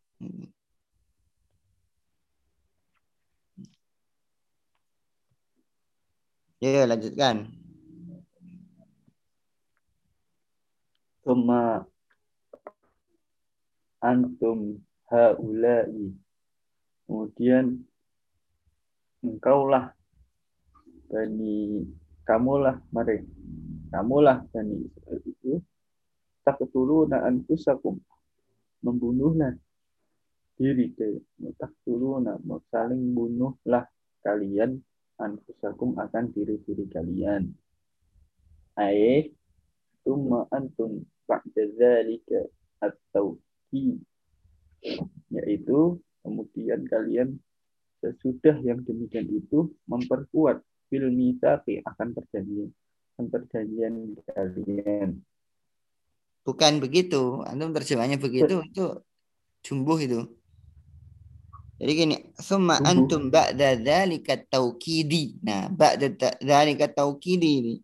[6.62, 7.50] Ya, lanjutkan.
[11.26, 11.86] Thumma
[14.02, 14.82] antum
[15.12, 16.16] haulai.
[17.06, 17.76] Kemudian
[19.20, 19.92] engkaulah
[21.12, 21.84] bani
[22.24, 23.20] kamulah mari
[23.92, 24.88] kamulah bani
[25.28, 25.60] itu
[26.48, 28.00] taqtuluna anfusakum
[28.80, 29.54] membunuhlah
[30.56, 30.96] diri
[31.60, 32.40] taqtuluna
[32.72, 33.84] saling bunuhlah
[34.24, 34.80] kalian
[35.20, 37.52] anfusakum akan diri-diri kalian.
[38.80, 39.30] Ai
[40.02, 42.48] tumma antum ba'da dzalika
[42.82, 44.00] at-tauhid
[45.30, 47.38] yaitu kemudian kalian
[48.02, 52.70] sesudah yang demikian itu memperkuat fil mitsaqi akan perjanjian
[53.16, 53.94] akan perjanjian
[54.26, 55.10] kalian.
[56.42, 58.86] Bukan begitu, antum terjemahnya begitu itu
[59.62, 60.26] jumbuh itu.
[61.78, 62.90] Jadi gini, summa Tunggu.
[62.90, 65.38] antum ba'da dzalika taukidi.
[65.42, 66.10] Nah, ba'da
[66.42, 67.76] dzalika taukidi ini.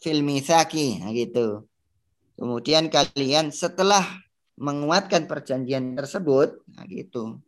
[0.00, 1.68] Fil mitsaqi, nah gitu.
[2.40, 4.04] Kemudian kalian setelah
[4.60, 7.40] menguatkan perjanjian tersebut, nah gitu.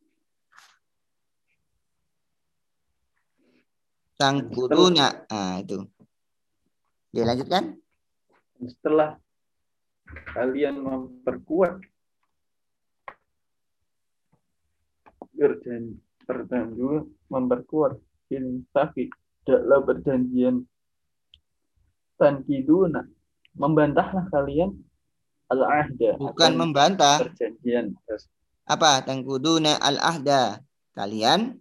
[4.16, 5.84] Tangkuduna, nah itu.
[7.12, 7.76] Dilanjutkan?
[8.64, 9.20] Setelah
[10.32, 11.84] kalian memperkuat
[15.32, 17.98] perjanjian perjanjian memperkuat
[18.30, 19.10] mitsaqi
[19.42, 20.56] dalam perjanjian
[22.16, 23.04] tankiduna
[23.58, 24.78] membantahlah kalian
[25.52, 27.20] al-ahda Bukan membantah.
[27.20, 27.92] perjanjian.
[28.64, 29.04] Apa?
[29.04, 30.64] Tangkuduna al ahda
[30.96, 31.60] kalian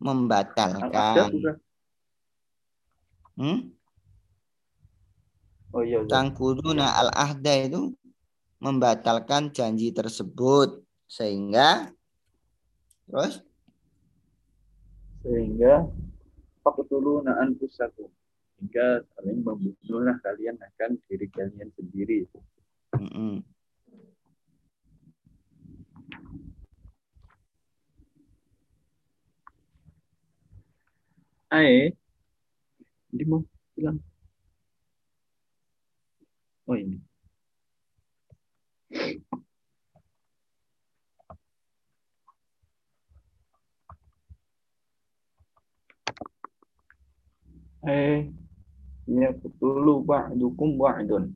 [0.00, 1.28] membatalkan
[3.36, 3.58] hmm?
[5.76, 6.08] oh iya, iya.
[6.08, 7.92] tangkuduna al ahda itu
[8.62, 10.84] membatalkan janji tersebut.
[11.10, 11.90] Sehingga
[13.10, 13.42] terus?
[15.26, 15.90] Sehingga
[16.62, 18.08] faqtuluna anfusakum
[18.60, 22.28] hingga saling membunuhlah kalian akan diri kalian sendiri.
[22.92, 23.40] Mm-mm.
[31.50, 31.96] Ae
[33.10, 33.42] ini mau
[33.74, 33.98] bilang.
[36.68, 37.00] Oh ini.
[47.80, 48.28] Eh,
[49.10, 51.34] ya betul ba'dukum ba'dun.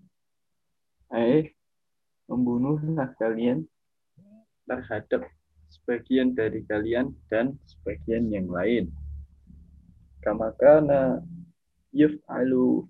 [1.11, 1.51] Eh,
[2.31, 3.67] membunuhlah kalian
[4.65, 5.27] terhadap
[5.69, 8.95] sebagian dari kalian dan sebagian yang lain.
[10.23, 11.21] Kama kana
[11.91, 12.87] yuf'alu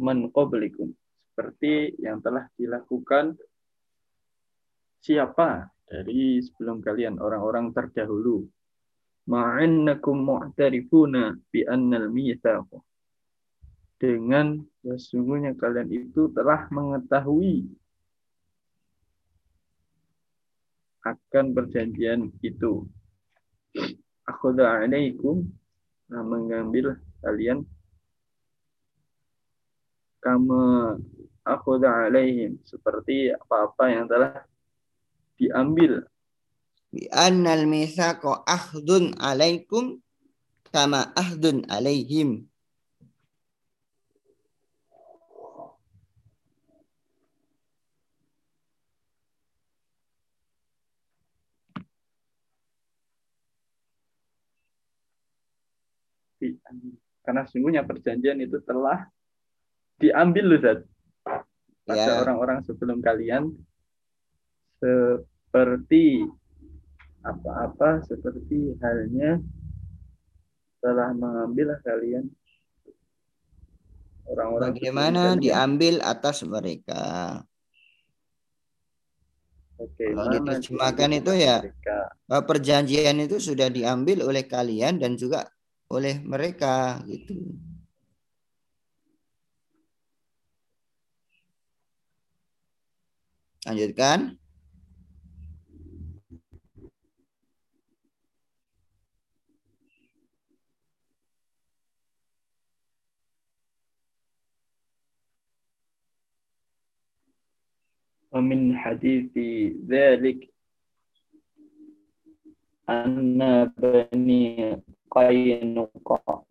[0.00, 0.94] man qablikum.
[1.34, 3.34] Seperti yang telah dilakukan
[5.02, 8.46] siapa dari sebelum kalian orang-orang terdahulu
[9.28, 12.70] ma'annakum mu'tarifuna bi annal mitsaq
[14.04, 17.72] dengan sesungguhnya kalian itu telah mengetahui
[21.00, 22.84] akan perjanjian itu.
[24.28, 25.48] Akhudha alaikum
[26.12, 27.64] nah, mengambil kalian.
[30.20, 30.96] Kama
[31.44, 34.44] akhudha alaihim seperti apa-apa yang telah
[35.36, 36.04] diambil.
[36.92, 40.00] Bi annal mitsaqa ahdun alaikum
[40.72, 42.48] kama ahdun alaihim
[56.44, 59.08] di- karena sesungguhnya perjanjian itu telah
[59.96, 60.80] diambil loh Zat.
[61.84, 62.20] pada Ya.
[62.20, 63.52] orang-orang sebelum kalian
[64.80, 66.24] seperti
[67.24, 69.40] apa-apa seperti halnya
[70.80, 72.28] telah mengambil kalian
[74.28, 77.40] orang-orang bagaimana diambil atas mereka
[79.74, 81.98] Bagaimana Kalau diterjemahkan itu ya, mereka.
[82.30, 85.50] bahwa perjanjian itu sudah diambil oleh kalian dan juga
[85.93, 87.33] oleh mereka gitu
[93.65, 94.39] lanjutkan
[108.29, 109.33] ومن حديث
[109.89, 110.53] ذلك
[112.89, 113.41] أن
[113.77, 114.77] بني
[115.14, 116.42] Qainuqa.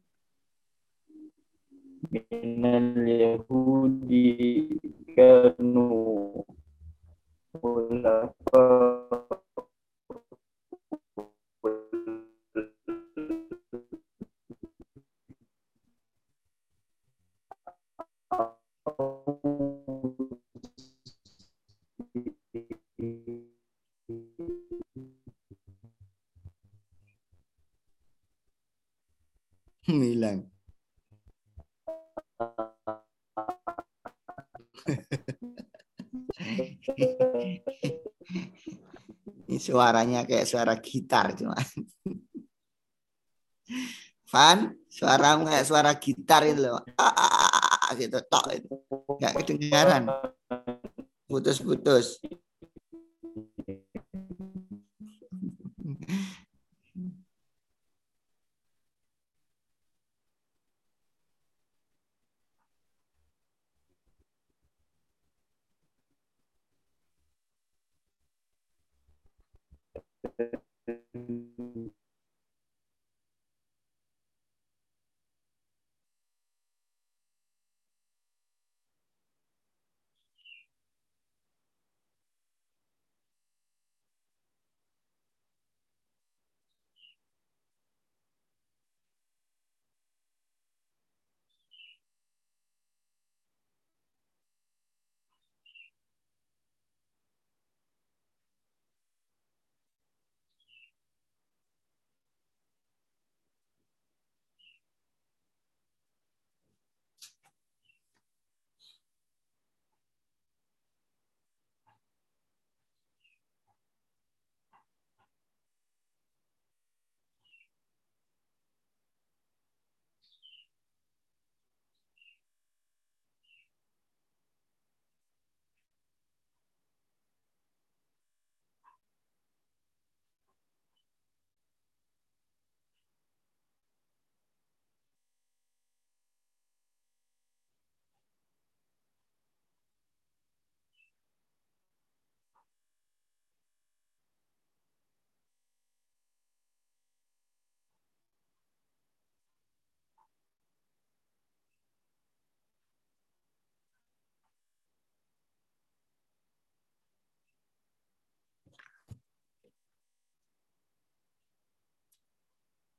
[2.12, 4.24] Minal yahudi
[5.16, 5.86] kanu
[7.60, 8.64] hulafa
[30.02, 30.50] Hilang.
[39.46, 41.54] Ini suaranya kayak suara gitar cuma.
[44.34, 46.82] Van, suaramu kayak suara gitar itu loh.
[46.98, 47.38] Ah, ah,
[47.86, 48.74] ah, gitu tok itu.
[48.90, 50.10] Enggak kedengaran.
[51.30, 52.18] Putus-putus.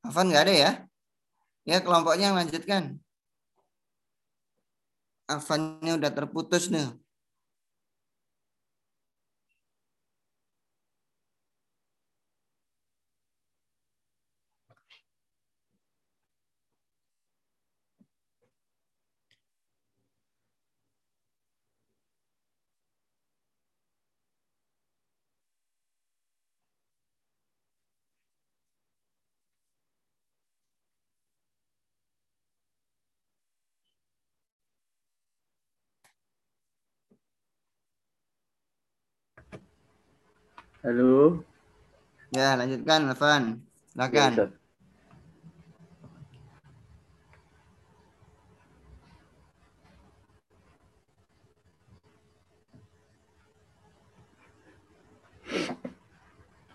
[0.05, 0.70] Afan nggak ada ya?
[1.64, 3.00] Ya kelompoknya lanjutkan.
[5.24, 6.92] Afannya udah terputus nih.
[40.85, 41.41] Halo.
[42.28, 43.64] Ya, lanjutkan, Evan.
[43.89, 44.32] Silakan.
[44.37, 44.47] Ya,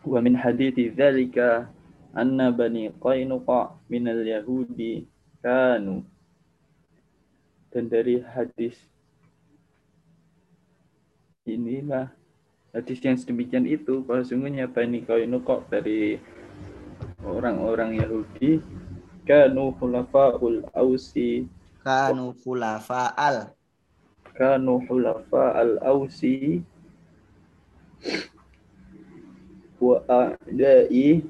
[0.09, 1.69] wa min hadithi dzalika
[2.17, 5.05] anna bani qainuqa min al-yahudi
[5.45, 6.01] kanu
[7.69, 8.73] dan dari hadis
[11.45, 12.18] inilah
[12.73, 16.21] hadis yang sedemikian itu bahwa sungguhnya Bani Qainuqa dari
[17.25, 18.61] orang-orang Yahudi
[19.25, 21.49] kanu khulafaul ausi.
[21.81, 23.55] Kanu khulafa'al.
[24.39, 26.63] kanu hulafa al ausi.
[29.83, 31.23] Wa a'da'i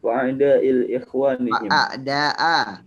[0.00, 2.85] wa a'da'il ikhwanihim A'da'a.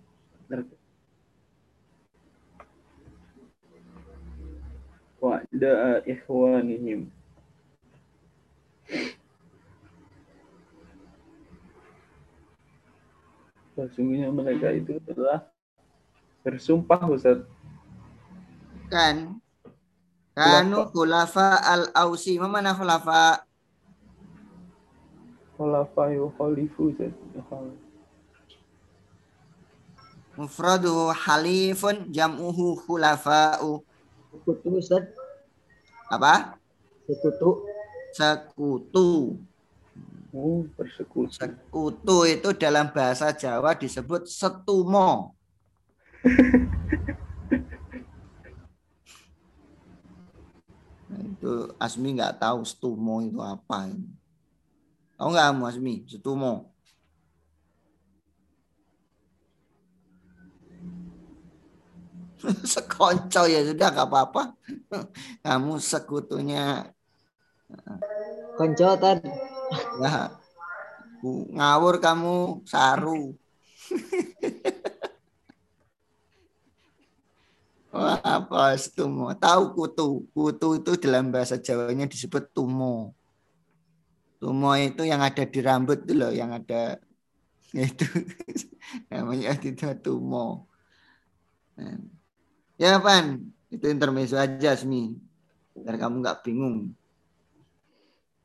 [5.59, 7.11] Wa a'da'a ikhwanihim
[13.79, 15.47] Sesungguhnya mereka itu adalah
[16.43, 17.43] bersumpah Ustaz
[18.89, 19.37] Kan.
[20.33, 22.41] Kanu khulafa al-ausi.
[22.41, 23.45] Mana khulafa?
[25.59, 27.13] khulafa yukhalifu Ustaz.
[30.39, 33.85] Mufraduhu halifun jam'uhu khulafa'u.
[34.47, 35.18] Betul Ustaz.
[36.09, 36.57] Apa?
[37.05, 37.49] Sekutu.
[38.13, 39.37] Sekutu.
[40.33, 41.33] Oh, persekutu.
[41.33, 45.33] Sekutu itu dalam bahasa Jawa disebut setumo.
[51.39, 53.89] Itu Asmi nggak tahu setumo itu apa.
[55.15, 55.95] Tahu nggak kamu Asmi?
[56.05, 56.69] Setumo.
[62.73, 64.43] Sekonco ya sudah nggak apa-apa.
[65.45, 66.87] Kamu sekutunya
[68.57, 69.29] Konco tadi.
[70.01, 70.39] ya
[71.53, 73.35] ngawur kamu saru.
[77.89, 79.33] Wah, apa tumo?
[79.33, 80.29] Tahu kutu.
[80.33, 83.17] Kutu itu dalam bahasa Jawanya disebut tumo.
[84.37, 87.01] Tumo itu yang ada di rambut itu loh, yang ada
[87.73, 88.05] itu
[89.11, 90.69] namanya itu tumo.
[92.79, 93.43] Ya, Pan.
[93.67, 95.19] Itu intermezzo aja, Smi.
[95.75, 96.95] Biar kamu nggak bingung.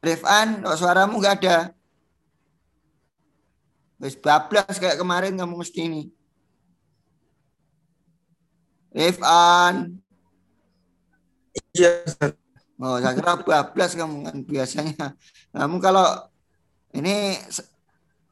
[0.03, 1.59] Rifan, kok suaramu nggak ada?
[4.03, 6.03] Wis bablas kayak kemarin kamu mesti ini.
[8.91, 10.03] Rifan.
[11.72, 12.05] Iya.
[12.82, 15.14] Oh, saya kira bablas kamu kan biasanya.
[15.55, 16.05] Kamu kalau
[16.91, 17.39] ini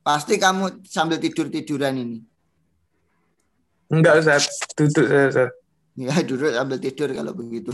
[0.03, 2.19] pasti kamu sambil tidur-tiduran ini.
[3.87, 4.51] Enggak, Ustaz.
[4.77, 5.62] Duduk saya, Ustaz.
[5.93, 7.73] Ya, duduk sambil tidur kalau begitu.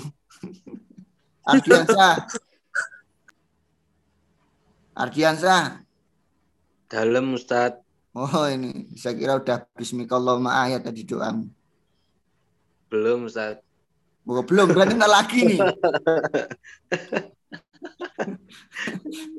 [1.51, 2.27] Ardiansa.
[4.99, 5.57] Ardiansa.
[6.91, 7.79] Dalam Ustaz.
[8.17, 11.47] Oh, ini saya kira udah bismillahirrahmanirrahim ayat tadi doamu.
[12.91, 13.63] Belum Ustaz.
[14.29, 15.61] Oh, belum, berarti nggak lagi nih.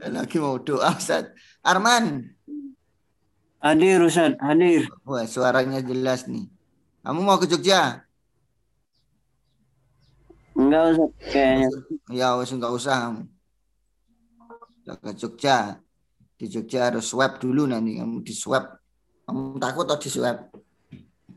[0.10, 1.30] Lagi mau doa, Ustaz.
[1.62, 2.32] Arman.
[3.60, 4.88] Hadir Ustaz, hadir.
[5.04, 6.48] Wah, suaranya jelas nih.
[7.04, 8.09] Kamu mau ke Jogja?
[10.60, 11.68] Enggak Ustaz, kayaknya.
[12.12, 13.16] Ya, wes nggak usah
[14.84, 15.80] Ke Jogja.
[16.36, 17.96] Di Jogja harus swab dulu nanti.
[17.96, 18.76] Kamu di swab.
[19.24, 20.52] Kamu takut atau di swab?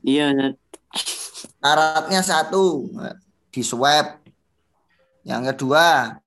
[0.03, 0.57] Iya.
[1.63, 2.91] Syaratnya satu,
[3.53, 4.25] di swab.
[5.23, 6.19] Yang kedua,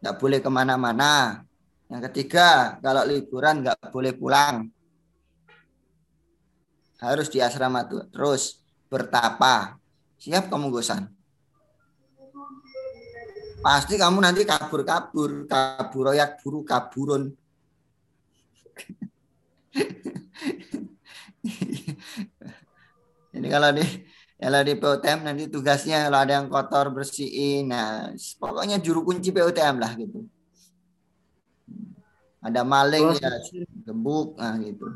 [0.00, 1.44] nggak boleh ke mana-mana.
[1.92, 4.70] Yang ketiga, kalau liburan nggak boleh pulang.
[7.02, 8.06] Harus di asrama tuh.
[8.08, 9.76] Terus bertapa.
[10.16, 11.17] Siap kamu gosan?
[13.58, 17.34] Pasti kamu nanti kabur-kabur, kaburoyak buru kaburun.
[23.34, 23.84] Ini kalau di
[24.38, 27.74] kalau di PUTM nanti tugasnya kalau ada yang kotor bersihin.
[27.74, 30.22] Nah, pokoknya juru kunci PUTM lah gitu.
[32.38, 34.86] Ada maling Kalau ya gembuk, nah gitu.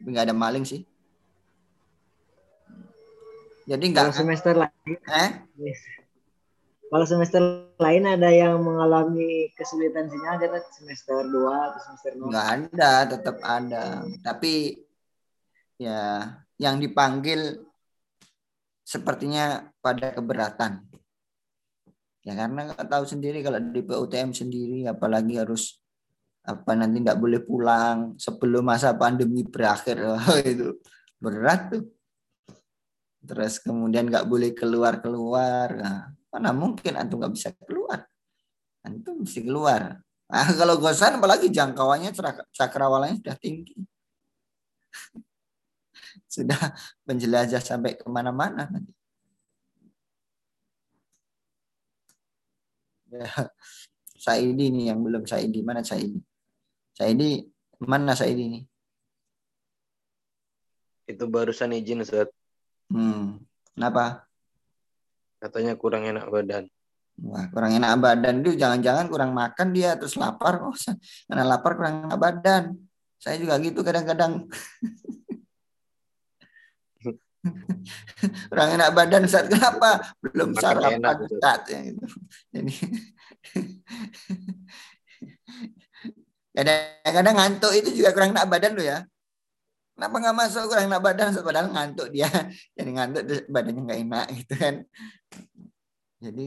[0.00, 0.88] Tapi nggak ada maling sih.
[3.68, 5.44] Jadi nggak semester lain, eh
[6.90, 11.30] kalau semester lain ada yang mengalami kesulitan sinyal ada semester 2
[11.70, 12.34] atau semester 0.
[12.34, 14.02] nggak ada, tetap ada.
[14.26, 14.74] Tapi
[15.78, 17.62] ya yang dipanggil
[18.82, 20.82] sepertinya pada keberatan.
[22.26, 25.78] Ya karena nggak tahu sendiri kalau di PUTM sendiri apalagi harus
[26.42, 30.74] apa nanti nggak boleh pulang sebelum masa pandemi berakhir Wah, itu
[31.22, 31.86] berat tuh.
[33.22, 35.70] Terus kemudian nggak boleh keluar keluar.
[35.78, 38.06] Nah, mana mungkin antum nggak bisa keluar?
[38.86, 39.98] Antum mesti keluar.
[40.30, 43.74] Nah, kalau gosan apalagi jangkauannya cakra- cakrawalanya sudah tinggi.
[46.34, 46.60] sudah
[47.04, 48.94] menjelajah sampai ke mana-mana nanti.
[53.10, 53.26] Ya,
[54.24, 55.66] Saidi nih yang belum Saidi.
[55.66, 56.22] Mana Saidi?
[56.94, 57.42] Saidi,
[57.82, 58.62] mana Saidi nih?
[61.10, 62.30] Itu barusan izin Ustaz.
[62.86, 63.42] Hmm,
[63.74, 64.29] kenapa?
[65.40, 66.68] Katanya kurang enak badan.
[67.20, 70.60] Wah, kurang enak badan itu jangan-jangan kurang makan dia terus lapar.
[70.64, 70.76] Oh,
[71.28, 72.76] karena lapar kurang enak badan.
[73.20, 74.48] Saya juga gitu kadang-kadang.
[78.52, 80.12] kurang enak badan saat kenapa?
[80.20, 81.24] Belum Makan sarapan enak.
[81.24, 82.04] Ustaz, ya, gitu.
[82.52, 82.72] Jadi
[86.56, 89.04] kadang-kadang ngantuk itu juga kurang enak badan lo ya.
[90.00, 92.24] Kenapa nggak masuk kurang enak badan padahal ngantuk dia.
[92.80, 94.74] Jadi ngantuk terus badannya nggak enak gitu kan.
[96.24, 96.46] Jadi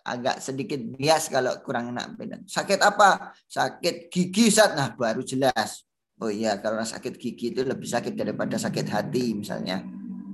[0.00, 2.40] agak sedikit bias kalau kurang enak badan.
[2.48, 3.36] Sakit apa?
[3.52, 5.84] Sakit gigi saat nah baru jelas.
[6.16, 9.84] Oh iya kalau sakit gigi itu lebih sakit daripada sakit hati misalnya.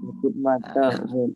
[0.07, 1.35] Sakit mata Ustaz.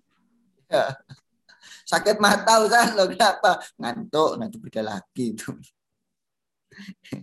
[1.91, 3.59] Sakit mata Ustaz lo kenapa?
[3.83, 5.51] Ngantuk nanti beda lagi itu.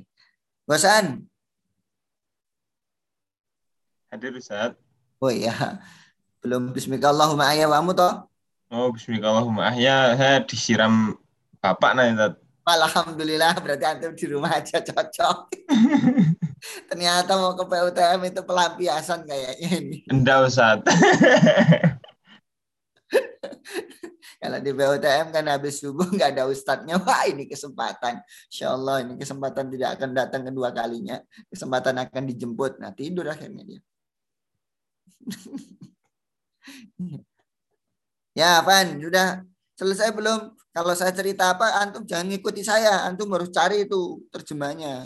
[0.68, 1.24] Bosan?
[4.14, 4.78] Hadir Ustaz.
[5.18, 5.82] Oh iya.
[6.46, 8.30] Belum bismillahirrahmanirrahim toh?
[8.70, 9.82] Oh, bismillahirrahmanirrahim.
[9.82, 11.18] Ya, saya disiram
[11.58, 12.38] Bapak nah Ustaz.
[12.62, 15.50] Alhamdulillah berarti antum di rumah aja cocok.
[16.94, 20.06] Ternyata mau ke PUTM itu pelampiasan kayaknya ini.
[20.14, 20.86] Enggak Ustaz.
[24.46, 27.02] Kalau di PUTM kan habis subuh nggak ada ustadznya.
[27.02, 28.22] Wah ini kesempatan.
[28.46, 31.18] Insya Allah ini kesempatan tidak akan datang kedua kalinya.
[31.50, 32.78] Kesempatan akan dijemput.
[32.78, 33.82] Nah tidur akhirnya dia.
[38.40, 39.44] ya Van, sudah
[39.78, 40.54] selesai belum?
[40.74, 43.06] Kalau saya cerita apa, antum jangan ngikuti saya.
[43.06, 45.06] Antum harus cari itu terjemahnya.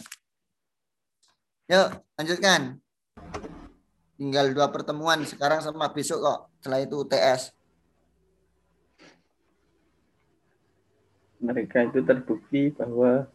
[1.68, 2.80] Yuk, lanjutkan.
[4.16, 6.40] Tinggal dua pertemuan sekarang sama besok kok.
[6.64, 7.58] Setelah itu UTS.
[11.42, 13.30] mereka itu terbukti bahwa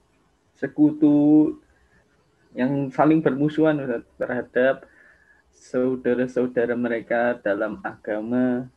[0.59, 1.57] sekutu
[2.53, 4.85] yang saling bermusuhan terhadap
[5.53, 8.69] saudara-saudara mereka dalam agama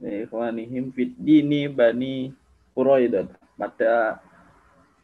[0.00, 2.32] ikhwanihim fid dini bani
[2.76, 3.28] Quraidah.
[3.56, 4.20] Pada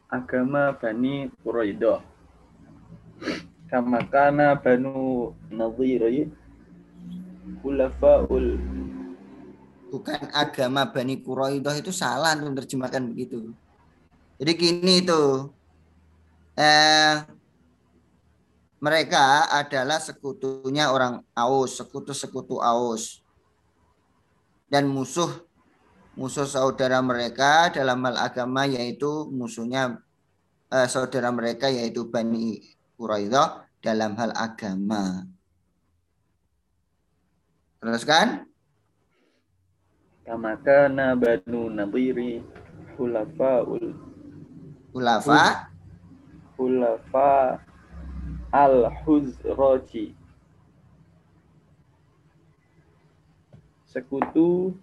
[0.08, 2.04] agama bani Quraidah.
[3.72, 6.28] Kama kana banu Nadhir
[7.64, 8.60] khulafaul.
[9.92, 13.52] Bukan agama Bani Quraidah itu salah untuk terjemahkan begitu.
[14.40, 15.52] Jadi gini itu,
[16.56, 17.22] eh,
[18.82, 23.22] mereka adalah sekutunya orang Aus, sekutu-sekutu Aus.
[24.66, 25.30] Dan musuh
[26.18, 30.02] musuh saudara mereka dalam hal agama yaitu musuhnya
[30.68, 32.58] eh, saudara mereka yaitu Bani
[32.98, 35.30] Quraidah dalam hal agama.
[37.78, 38.50] Terus kan?
[40.22, 41.66] kama kana banu
[44.94, 45.66] Ulafa
[46.54, 47.58] khulafa
[48.52, 50.12] al-Huzraji
[53.88, 54.76] sekutu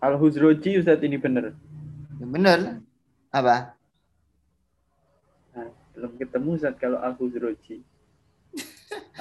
[0.00, 1.52] Al-Huzraji Ustaz ini benar.
[2.16, 2.80] bener
[3.28, 3.76] apa?
[5.52, 7.84] Nah, belum ketemu Ustaz kalau Al-Huzraji.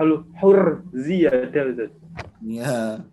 [0.00, 1.92] Al-Hurzi ada Ustaz.
[2.40, 3.04] Ya,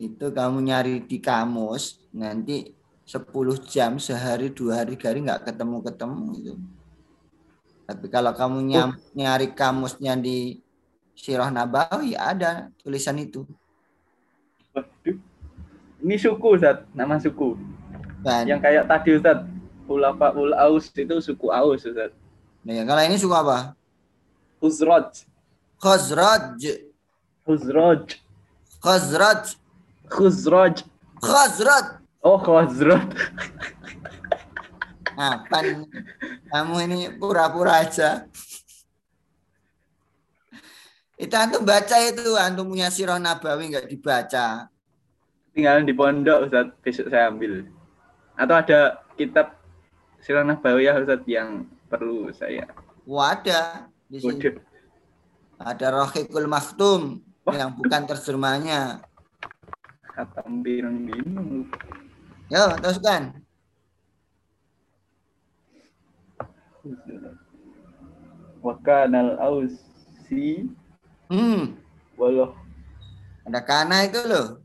[0.00, 2.72] itu kamu nyari di kamus nanti
[3.04, 3.20] 10
[3.68, 6.54] jam sehari dua hari hari nggak ketemu ketemu itu.
[7.84, 10.64] Tapi kalau kamu nyam- nyari kamusnya di
[11.12, 13.44] Sirah Nabawi ada tulisan itu.
[14.72, 15.18] Waduh.
[16.00, 17.60] Ini suku Ustaz, nama suku.
[18.24, 19.44] Dan Yang kayak tadi Ustaz,
[19.84, 22.14] Ulafaul Aus itu suku Aus Ustaz.
[22.64, 23.76] Nah, ya, kalau ini suku apa?
[24.64, 25.28] Huzraj,
[25.80, 26.56] Khazraj,
[27.44, 28.20] Huzraj,
[28.80, 29.59] Khazraj,
[30.10, 30.82] Khuzraj.
[31.22, 32.02] Khazraj.
[32.26, 33.06] Oh, Khazraj.
[35.20, 35.86] Apa nih?
[36.50, 38.26] Kamu ini pura-pura aja.
[41.20, 44.72] Itu antum baca itu, antum punya Sirah Nabawi nggak dibaca.
[45.52, 47.68] Tinggalan di pondok Ustaz, besok saya ambil.
[48.40, 49.60] Atau ada kitab
[50.24, 52.64] Sirah Nabawiyah Ustaz yang perlu saya.
[53.04, 54.40] Wah, ada di sini.
[54.40, 54.56] Waduh.
[55.60, 57.20] Ada Rohikul Maktum
[57.52, 59.04] yang bukan terjemahnya.
[60.20, 61.64] Kata pirang dino.
[62.52, 63.40] Yo, teruskan.
[68.60, 70.68] Wa kanal ausi
[71.32, 71.78] Hmm,
[72.20, 72.52] walau
[73.48, 74.60] ada kana itu loh.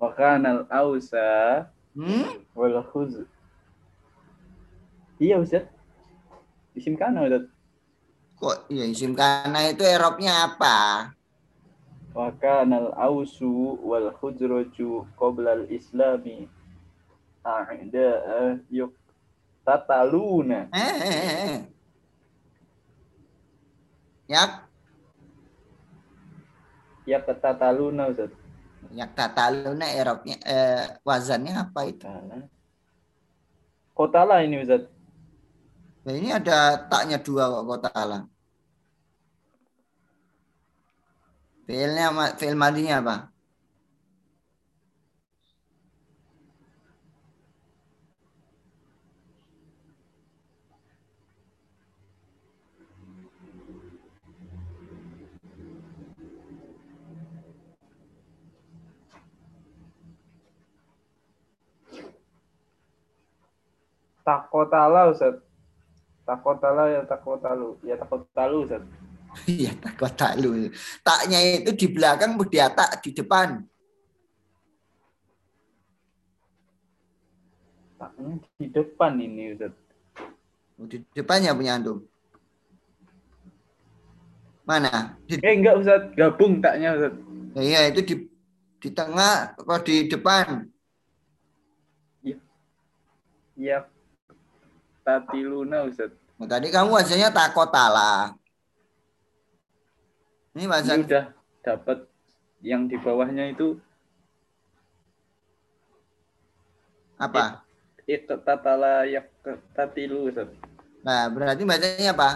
[0.00, 3.28] wa kanal ausa Hmm, wal khuz.
[5.20, 5.68] Iya Ustaz.
[6.72, 7.44] Isim kana Ustaz.
[8.40, 11.12] kok ya isim kana itu Eropnya apa?
[12.12, 16.44] Wa kanal ausu wal khuzraju qabla al islami
[17.40, 18.92] a'da yuk
[19.64, 20.68] tataluna.
[24.28, 24.64] Yak,
[27.08, 28.32] ya tataluna Ustaz.
[28.92, 32.06] yak tataluna Eropnya eh, wazannya apa itu?
[32.06, 32.36] Kotala.
[33.92, 34.88] Kotala ini Ustaz.
[36.02, 37.90] Nah, ini ada taknya dua kok kota
[41.66, 42.06] Fiilnya
[42.38, 43.16] fiil madinya apa?
[64.22, 65.42] Takotala Ustaz.
[66.22, 67.78] Takotala ya takotalu.
[67.82, 68.82] Ya takotalu Ustaz.
[69.48, 70.68] Iya, tak kota lu.
[71.00, 73.64] Taknya itu di belakang, dia tak di depan.
[77.96, 79.72] Taknya di depan ini Ustaz.
[80.76, 82.04] Oh, Di depannya punya antum.
[84.62, 85.16] Mana?
[85.26, 87.14] Di, Eh enggak Ustaz, gabung taknya Ustaz.
[87.56, 88.14] iya itu di
[88.82, 90.66] di tengah atau di depan?
[93.56, 93.84] Ya
[95.06, 96.10] tatiluna Ustaz.
[96.40, 98.34] Nah, tadi kamu wajahnya takotala.
[100.52, 101.24] Ini Ini bahasa udah
[101.64, 101.98] dapat
[102.60, 103.80] yang di bawahnya itu
[107.16, 107.64] apa?
[108.04, 109.30] iktatala yak
[109.72, 110.50] tatilu Ustaz.
[111.00, 112.30] Nah, berarti bacanya apa?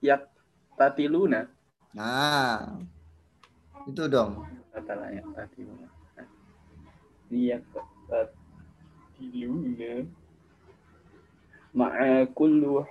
[0.00, 0.26] Yak
[0.74, 1.46] tatiluna.
[1.92, 2.80] Nah,
[3.86, 4.42] itu dong.
[4.72, 5.88] Tatala yak tatiluna.
[7.30, 7.62] Yak
[8.08, 9.92] tatiluna.
[11.70, 12.82] Ma'a kullu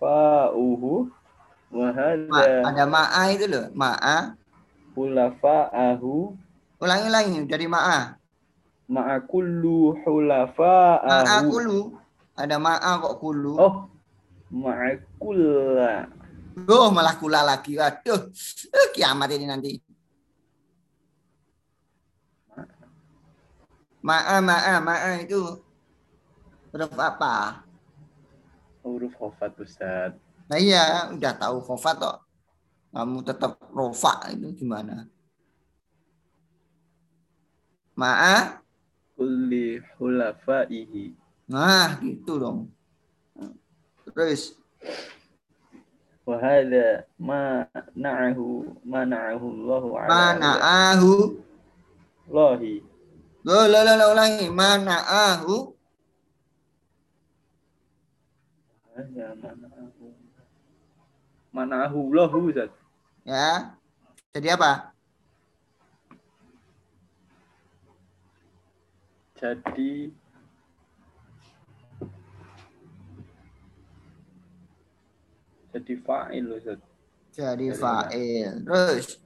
[0.00, 0.92] hulafa'uhu
[1.74, 1.88] wa
[2.30, 2.40] Ma,
[2.70, 4.34] ada ma'a itu loh, ma'a.
[4.94, 6.38] hulafa'ahu
[6.82, 8.14] Ulangi ulangi dari ma'a.
[8.90, 11.50] ma'a kullu Ma'a hulafa'ahu.
[11.50, 11.80] kulu.
[12.34, 13.54] Ada ma'a kok kulu.
[13.58, 13.74] Oh,
[14.50, 16.10] ma'a kulla.
[16.70, 17.74] Oh, malah kula lagi.
[17.74, 18.30] Waduh,
[18.70, 19.72] eh, kiamat ini nanti.
[24.04, 25.40] Ma'a, ma'a, ma'a itu
[26.70, 27.63] huruf apa?
[28.84, 30.12] Huruf khofat Ustaz.
[30.44, 32.18] Nah iya, udah tahu khofat kok.
[32.92, 35.08] Kamu tetap rofa itu gimana?
[37.96, 38.60] Ma'a,
[39.14, 41.14] Kulli hulafaihi.
[41.46, 42.58] nah gitu dong.
[44.10, 44.58] Terus,
[46.24, 51.12] Wa hadha ma na'ahu ma na'ahu Allahu ala mana'ahu.
[52.30, 52.80] Allahi.
[53.44, 54.48] Loh, loh, loh, loh, ulangi.
[54.48, 55.73] Mana'ahu.
[58.94, 60.06] Hadha ma na'ahu.
[61.50, 62.70] Ma na'ahu Allahu Ustaz.
[63.26, 63.74] Ya.
[64.30, 64.94] Jadi apa?
[69.34, 70.14] Jadi
[75.74, 76.78] jadi fa'il Ustaz.
[77.34, 78.62] Jadi Jadi fa'il.
[78.62, 79.18] Terus,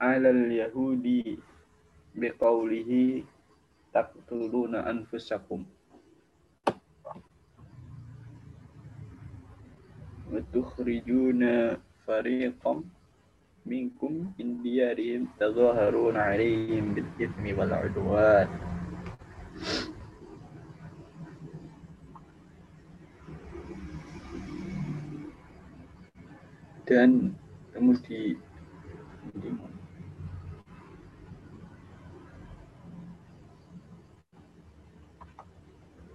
[0.00, 1.36] Ala al-yahudi
[2.16, 3.35] biqaulihi
[3.96, 5.64] taqtuluna anfusakum.
[10.28, 12.84] Wa tukhrijuna fariqam
[13.64, 18.52] minkum min diyarihim tadhaharuna alaihim bil ithmi wal udwan.
[26.84, 27.32] Dan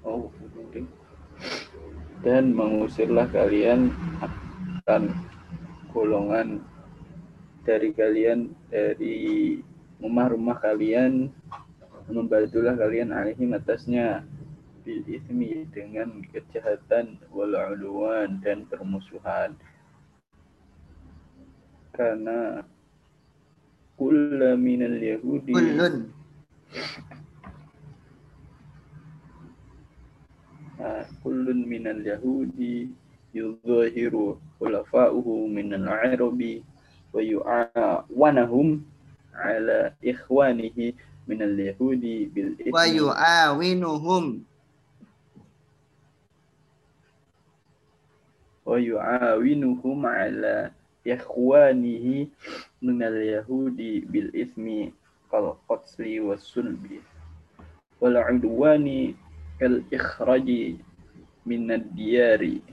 [0.01, 0.81] Oh, oke.
[2.21, 3.89] Dan mengusirlah kalian
[4.21, 5.09] akan
[5.89, 6.61] golongan
[7.65, 9.57] dari kalian dari
[10.01, 11.29] rumah-rumah kalian
[12.09, 14.25] membantulah kalian alaihim atasnya
[14.81, 19.53] bil ismi dengan kejahatan wal udwan dan permusuhan
[21.93, 22.65] karena
[23.93, 25.53] kulla minal yahudi.
[30.81, 32.89] Ah, kullun minal yahudi
[33.37, 36.65] yudhahiru khulafa'uhu minal arabi
[37.13, 38.81] wa yu'awanahum
[39.37, 40.97] ala ikhwanihi
[41.29, 44.25] minal yahudi bil Wa ithmi yu'awinuhum.
[48.65, 50.73] wa yu'awinuhum ala
[51.05, 52.29] ikhwanihi
[52.81, 54.89] minal yahudi bil ithmi
[59.61, 60.81] kal ikhraji
[61.45, 62.65] minad diyari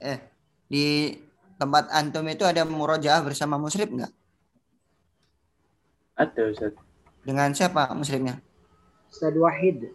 [0.00, 0.16] Eh,
[0.68, 1.12] di
[1.60, 4.12] tempat antum itu ada murojaah bersama musyrib enggak?
[6.16, 6.72] ada Ustaz
[7.24, 8.40] Dengan siapa musyribnya?
[9.12, 9.92] Ustaz Wahid.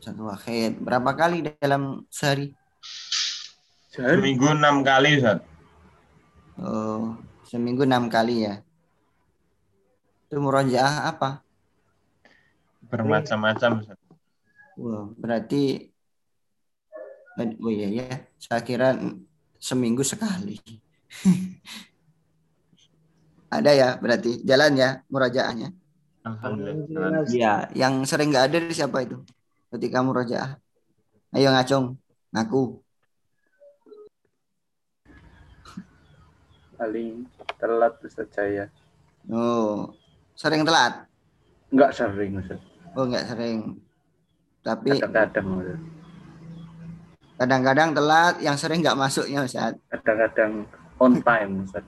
[0.00, 0.76] Satu wahid.
[0.80, 2.52] Berapa kali dalam sehari?
[3.88, 5.40] sehari Seminggu enam kali, Ustaz.
[6.60, 7.16] Oh,
[7.48, 8.60] seminggu enam kali ya.
[10.28, 11.45] Itu murojaah apa?
[12.90, 13.98] Bermacam-macam, Ustaz.
[14.76, 15.88] Wah, berarti
[17.40, 18.96] oh iya ya, saya kira
[19.56, 20.60] seminggu sekali.
[23.56, 25.72] Ada ya, berarti jalan ya murajaahnya.
[26.26, 27.22] Alhamdulillah.
[27.30, 29.22] Iya, yang sering nggak ada siapa itu?
[29.70, 30.58] Ketika murajaah.
[31.32, 31.94] Ayo ngacung,
[32.34, 32.82] ngaku.
[36.76, 37.24] paling
[37.56, 38.68] telat Ustaz saya
[39.32, 39.96] Oh,
[40.36, 41.08] sering telat?
[41.72, 42.60] enggak sering Ustaz
[42.96, 43.76] Oh, nggak sering.
[44.64, 45.48] Tapi kadang-kadang
[47.36, 49.76] kadang-kadang telat, yang sering nggak masuknya Ustaz.
[49.92, 50.64] kadang-kadang
[50.96, 51.84] on time Ustaz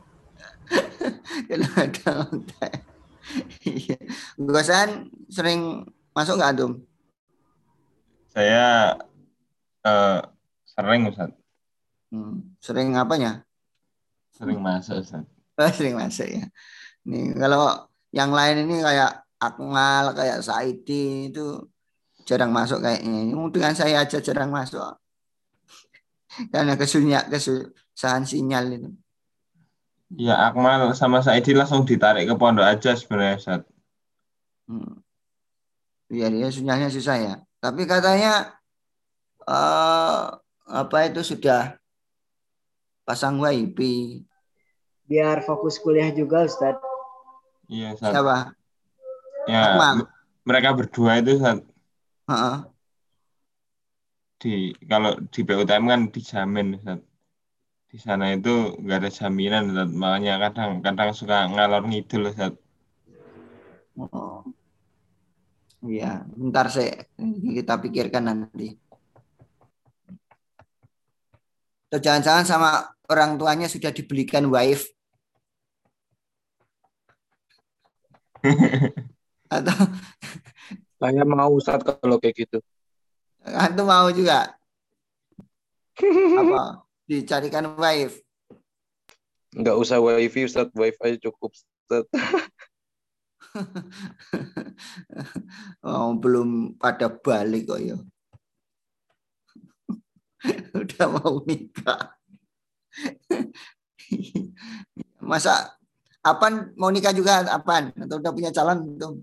[1.48, 2.44] Kadang-kadang
[3.64, 3.96] Iya.
[4.36, 6.72] Gosan sering masuk nggak antum?
[8.28, 8.96] Saya
[9.84, 10.20] eh,
[10.68, 11.32] sering Ustaz,
[12.08, 13.44] Hmm, Sering apanya?
[14.32, 15.24] sering masuk Ustaz.
[15.56, 16.44] Oh, sering masuk ya.
[17.08, 21.62] Nih kalau yang lain ini kayak Akmal, kayak Saidi itu
[22.26, 23.30] jarang masuk kayaknya.
[23.30, 24.98] Ini Dengan saya aja jarang masuk.
[26.52, 28.90] Karena kesulitan kesusahan sinyal itu.
[30.16, 33.62] Ya Akmal sama Saidi langsung ditarik ke pondok aja sebenarnya Ustaz.
[34.68, 35.00] Hmm.
[36.08, 37.34] Iya dia sinyalnya susah ya.
[37.60, 38.56] Tapi katanya
[39.48, 40.24] eh
[40.68, 41.76] apa itu sudah
[43.04, 44.24] pasang wifi.
[45.08, 46.84] Biar fokus kuliah juga Ustadz.
[47.68, 48.12] Iya Ustaz.
[48.12, 48.57] Siapa?
[49.48, 50.04] Ya Akmal.
[50.44, 51.64] mereka berdua itu Ustaz,
[52.28, 52.56] Heeh.
[54.38, 57.00] di kalau di PUTM kan dijamin Ustaz.
[57.88, 59.88] Di sana itu nggak ada jaminan Ustaz.
[59.96, 62.52] Makanya kadang-kadang suka ngalor ngidul Ustaz.
[63.96, 64.44] Oh.
[65.78, 67.06] Iya, bentar saya
[67.56, 68.76] kita pikirkan nanti.
[71.88, 72.70] Atau jangan-jangan sama
[73.08, 74.92] orang tuanya sudah dibelikan wife
[79.48, 79.74] atau
[80.98, 82.58] Saya mau Ustadz kalau kayak gitu.
[83.62, 84.50] antum mau juga?
[86.34, 86.82] Apa?
[87.06, 88.18] Dicarikan wife.
[89.54, 92.10] Nggak usah wifi Ustadz, wifi aja cukup Ustadz.
[95.86, 97.96] oh, belum pada balik kok ya.
[100.74, 102.18] Udah mau nikah.
[105.22, 105.78] Masa
[106.26, 107.46] Apan mau nikah juga?
[107.46, 108.98] Apan atau udah punya calon?
[108.98, 109.22] Belum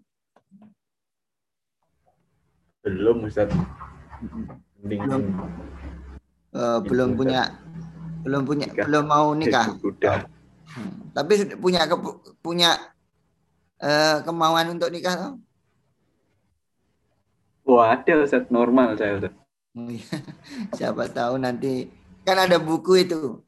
[2.85, 3.49] Belum Ustaz.
[4.79, 5.21] Mending Belum.
[6.55, 7.41] Eh, belum Itu, punya
[8.21, 8.85] belum punya Nikah.
[8.87, 10.25] belum mau nikah Udah.
[10.65, 11.13] Hmm.
[11.13, 12.73] tapi sudah punya kepu- punya
[13.77, 15.33] eh, kemauan untuk nikah toh?
[17.65, 19.33] Wah ada Ustaz normal saya Ustaz.
[19.73, 20.05] Oh, iya.
[20.77, 21.89] Siapa tahu nanti
[22.21, 23.41] kan ada buku itu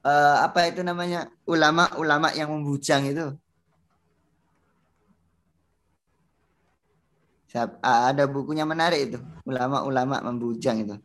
[0.00, 3.26] Eh, apa itu namanya ulama-ulama yang membujang itu.
[3.26, 3.42] Siap-
[7.26, 7.35] ah,
[7.80, 10.96] ada bukunya menarik itu ulama-ulama membujang itu.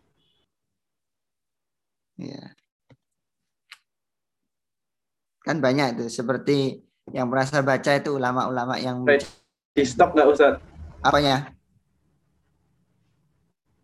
[2.20, 2.54] Iya.
[5.42, 9.06] Kan banyak itu seperti yang pernah saya baca itu ulama-ulama yang.
[9.72, 10.60] Di stok nggak Ustaz?
[11.02, 11.50] apanya?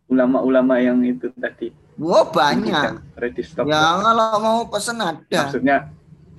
[0.07, 1.73] Ulama-ulama yang itu tadi.
[1.97, 3.01] Wow banyak.
[3.17, 3.65] Ready stock.
[3.65, 5.49] Ya kalau mau pesen ada.
[5.49, 5.89] Maksudnya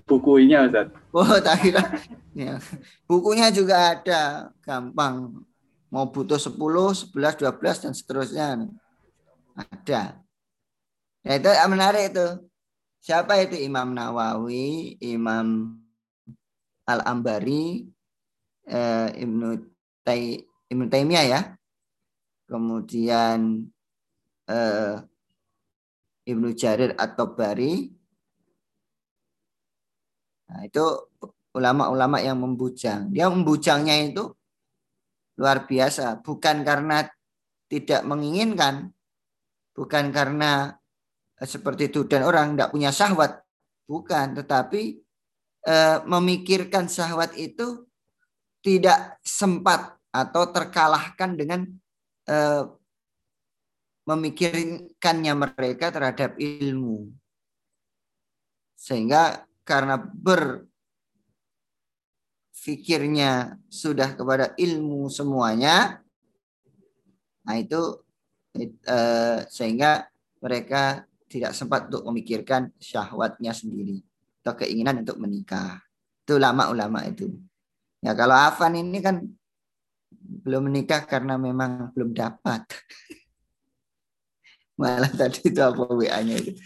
[0.09, 0.89] bukunya Ustaz.
[1.13, 1.83] Oh, tak kira.
[2.33, 2.63] Ya.
[3.11, 5.43] Bukunya juga ada, gampang.
[5.89, 8.47] Mau butuh 10, 11, 12 dan seterusnya.
[9.57, 10.21] Ada.
[11.25, 12.27] Ya itu menarik itu.
[13.01, 15.81] Siapa itu Imam Nawawi, Imam
[16.85, 17.89] Al-Ambari,
[18.69, 19.49] eh, Ibnu
[20.05, 21.57] Tai Ibnu ya.
[22.49, 23.65] Kemudian
[24.49, 24.95] eh,
[26.29, 27.93] Ibnu Jarir At-Tabari.
[30.49, 30.85] Nah, itu
[31.53, 33.13] ulama-ulama yang membujang.
[33.13, 34.33] Dia membujangnya itu
[35.39, 37.07] luar biasa, bukan karena
[37.71, 38.91] tidak menginginkan,
[39.73, 40.75] bukan karena
[41.39, 42.05] eh, seperti itu.
[42.11, 43.47] Dan orang tidak punya syahwat,
[43.87, 44.99] bukan, tetapi
[45.65, 47.87] eh, memikirkan syahwat itu
[48.61, 51.61] tidak sempat atau terkalahkan dengan
[52.27, 52.65] eh,
[54.09, 57.13] memikirkannya mereka terhadap ilmu.
[58.75, 60.01] Sehingga karena
[62.59, 66.03] berfikirnya sudah kepada ilmu semuanya,
[67.47, 68.03] nah itu
[68.59, 70.11] eh, sehingga
[70.43, 74.03] mereka tidak sempat untuk memikirkan syahwatnya sendiri
[74.43, 75.79] atau keinginan untuk menikah.
[76.27, 77.31] Itu ulama-ulama itu.
[78.03, 79.23] Ya kalau Afan ini kan
[80.19, 82.67] belum menikah karena memang belum dapat.
[84.83, 86.59] Malah tadi itu apa WA-nya itu.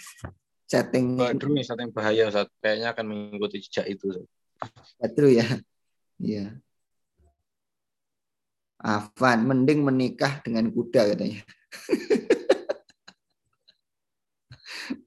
[0.72, 2.56] Chatting Badru nih yang bahaya Ustadz.
[2.64, 4.24] Kayaknya akan mengikuti jejak itu.
[4.96, 5.44] Badru ya.
[6.18, 6.58] Iya.
[8.82, 11.46] Afan, mending menikah dengan kuda katanya.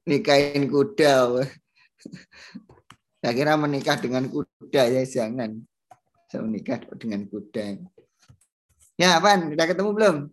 [0.08, 1.44] Nikahin kuda.
[3.20, 5.60] Saya kira menikah dengan kuda ya jangan.
[6.32, 7.84] Saya menikah dengan kuda.
[8.96, 10.32] Ya, Afan, udah ketemu belum?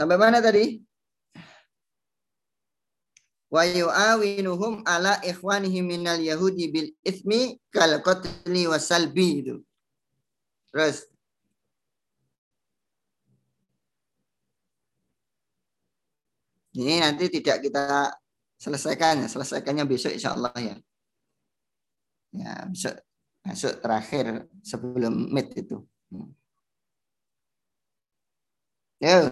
[0.00, 0.80] Sampai mana tadi?
[3.52, 9.60] Wa yu'awinuhum ala ikhwanihim minal yahudi bil ithmi kal qatli wa salbi itu.
[10.72, 11.04] Terus
[16.70, 18.14] Ini nanti tidak kita
[18.56, 19.28] selesaikan, ya.
[19.28, 20.76] selesaikannya besok insya Allah ya.
[22.30, 22.94] Ya, besok,
[23.42, 25.82] besok terakhir sebelum mid itu.
[29.02, 29.28] Ya.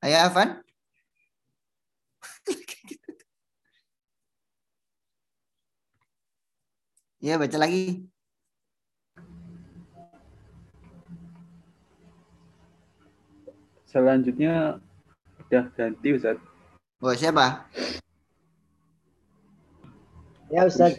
[0.00, 0.64] Ayo Afan.
[7.20, 8.08] Ya, baca lagi.
[13.84, 14.80] Selanjutnya
[15.44, 16.40] udah ganti Ustaz.
[17.04, 17.68] Oh, siapa?
[20.48, 20.96] Ya Ustaz.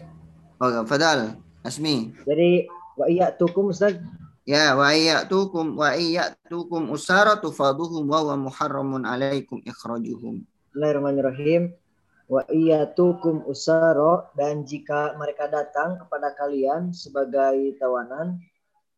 [0.62, 1.42] Oh, Fadal.
[1.66, 2.14] Asmi.
[2.22, 3.98] Dari wa tukum Ustaz.
[4.42, 10.42] Ya, wa iyatukum wa iyatukum usaratu faduhum wa huwa muharramun alaikum ikhrajuhum.
[10.42, 11.78] Bismillahirrahmanirrahim.
[12.26, 18.42] Wa iyatukum usaro dan jika mereka datang kepada kalian sebagai tawanan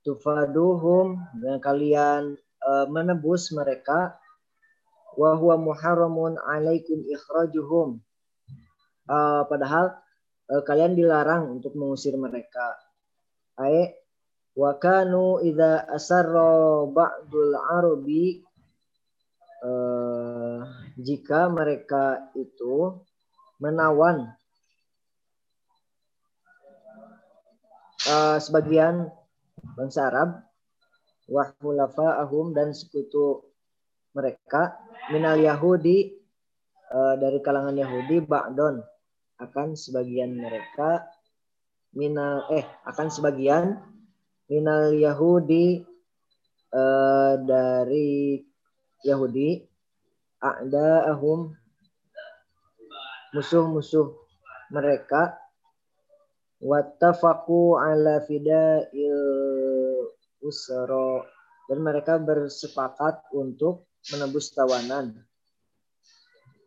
[0.08, 4.16] tufaduhum dan kalian uh, menebus mereka
[5.20, 8.00] wa huwa muharramun alaikum ikhrajuhum.
[9.12, 9.91] Uh, padahal
[10.48, 12.80] uh, kalian dilarang untuk mengusir mereka.
[13.60, 14.03] Ai
[14.54, 18.45] wa kanu idza asarra ba'dul arabi
[19.66, 20.62] uh,
[21.01, 23.01] jika mereka itu
[23.58, 24.30] menawan
[28.06, 29.10] uh, sebagian
[29.74, 30.45] bangsa Arab
[31.26, 33.41] wa hulafa'ahum dan sekutu
[34.14, 34.78] mereka
[35.10, 36.14] minal Yahudi
[36.93, 38.86] uh, dari kalangan Yahudi ba'don
[39.41, 41.10] akan sebagian mereka
[41.97, 43.82] minal eh akan sebagian
[44.54, 45.82] minal Yahudi
[46.70, 48.38] uh, dari
[49.01, 49.66] Yahudi
[50.38, 51.49] a'da'ahum
[53.34, 54.14] musuh-musuh
[54.69, 55.34] mereka
[56.61, 59.18] wattafaqu ala fida'il
[60.45, 61.26] usra
[61.65, 65.18] dan mereka bersepakat untuk menebus tawanan.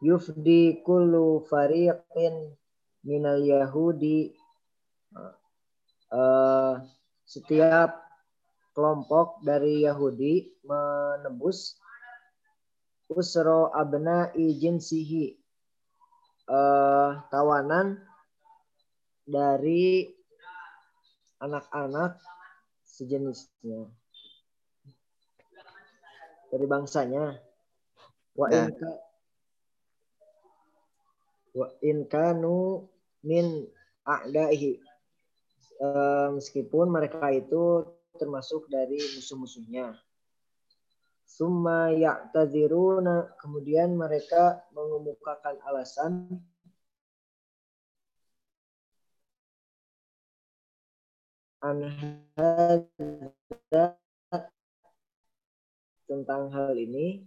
[0.03, 2.53] Yufdi kullu fariqin
[3.07, 4.35] minal yahudi
[6.11, 6.75] uh,
[7.27, 8.07] setiap
[8.71, 11.75] kelompok dari Yahudi menebus
[13.11, 15.35] usro abna jinsihi
[16.47, 17.99] uh, tawanan
[19.27, 20.15] dari
[21.43, 22.23] anak-anak
[22.87, 23.91] sejenisnya.
[26.47, 27.37] Dari bangsanya.
[28.39, 29.03] Wa in ka-
[31.57, 32.87] wa in kanu
[33.27, 33.67] min
[34.07, 34.79] a'daihi.
[34.79, 34.86] Eh,
[36.37, 37.85] meskipun mereka itu
[38.17, 39.97] termasuk dari musuh-musuhnya.
[41.27, 46.41] Summa ya'tadziruna kemudian mereka mengemukakan alasan
[56.07, 57.27] tentang hal ini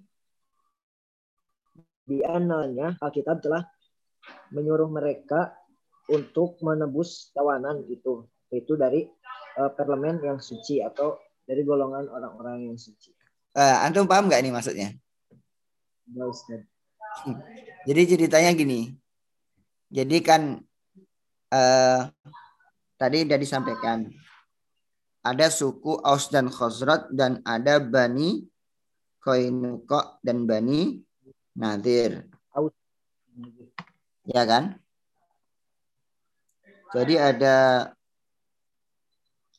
[2.07, 3.67] di ananya Alkitab telah
[4.55, 5.53] menyuruh mereka
[6.09, 9.05] untuk menebus tawanan itu itu dari
[9.61, 13.13] uh, parlemen yang suci atau dari golongan orang-orang yang suci.
[13.53, 14.89] Uh, antum paham nggak ini maksudnya?
[16.09, 16.61] Enggak, Ustaz.
[17.89, 18.93] Jadi ceritanya gini.
[19.89, 20.61] Jadi kan
[21.49, 22.01] uh,
[23.01, 24.05] tadi sudah disampaikan
[25.25, 28.45] ada suku Aus dan Khosrat dan ada Bani
[29.19, 31.01] Koinuko dan Bani
[31.57, 32.29] Nadir.
[32.53, 32.73] Aus.
[34.29, 34.77] Ya kan?
[36.93, 37.89] Jadi ada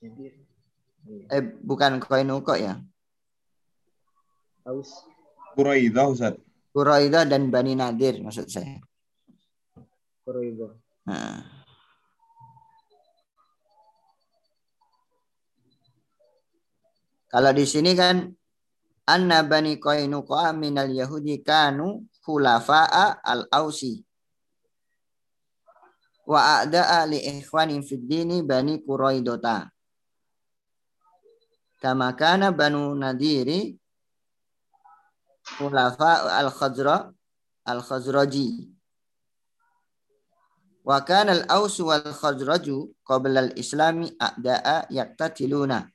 [0.01, 2.81] eh bukan Koinuko ya.
[4.65, 5.05] Aus.
[5.57, 6.35] Quraidah Ustaz.
[6.73, 8.81] Quraidah dan Bani Nadir maksud saya.
[10.25, 10.73] Quraidah.
[11.05, 11.61] Nah.
[17.31, 18.27] Kalau di sini kan
[19.07, 24.03] anna bani Qainuqa minal yahudi kanu khulafa'a al-ausi
[26.27, 29.71] wa a'da'a li ikhwani fid dini bani Quraidota
[31.81, 33.81] kama kana banu nadiri
[35.57, 37.09] khulafa al-khazra
[37.65, 38.69] al-khazraji.
[40.85, 45.89] Wa kana al-aus wal khazraju qabla al-islami a'da'a yaqtatiluna.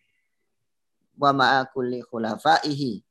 [1.16, 3.02] Wa ma'a kulli khulafaihi.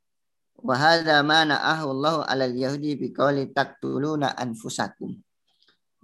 [0.64, 5.18] Wa hadza ma na'ahu Allah 'ala al-yahudi bi qawli taqtuluna anfusakum.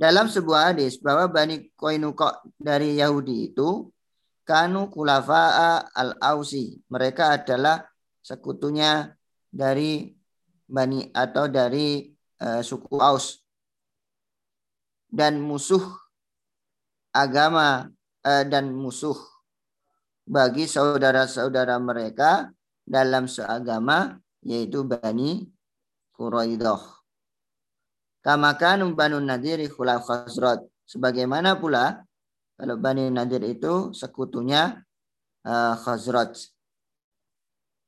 [0.00, 3.92] Dalam sebuah hadis bahwa Bani Koinuqa dari Yahudi itu
[4.50, 7.86] kanu kulafa'a al-ausi mereka adalah
[8.18, 9.14] sekutunya
[9.46, 10.10] dari
[10.66, 12.10] Bani atau dari
[12.42, 13.42] uh, suku Aus
[15.10, 15.82] dan musuh
[17.10, 17.90] agama
[18.22, 19.18] eh, dan musuh
[20.22, 22.54] bagi saudara-saudara mereka
[22.86, 24.14] dalam seagama
[24.46, 25.42] yaitu Bani
[26.14, 26.78] Quraidah.
[28.22, 30.62] Kamakan Banu Nadir khulaf Khazraj.
[30.86, 32.02] Sebagaimana pula
[32.60, 34.84] kalau Bani Nadir itu sekutunya
[35.48, 36.36] uh, Khazraj.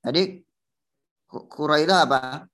[0.00, 0.40] Jadi
[1.28, 2.48] Quraidah apa?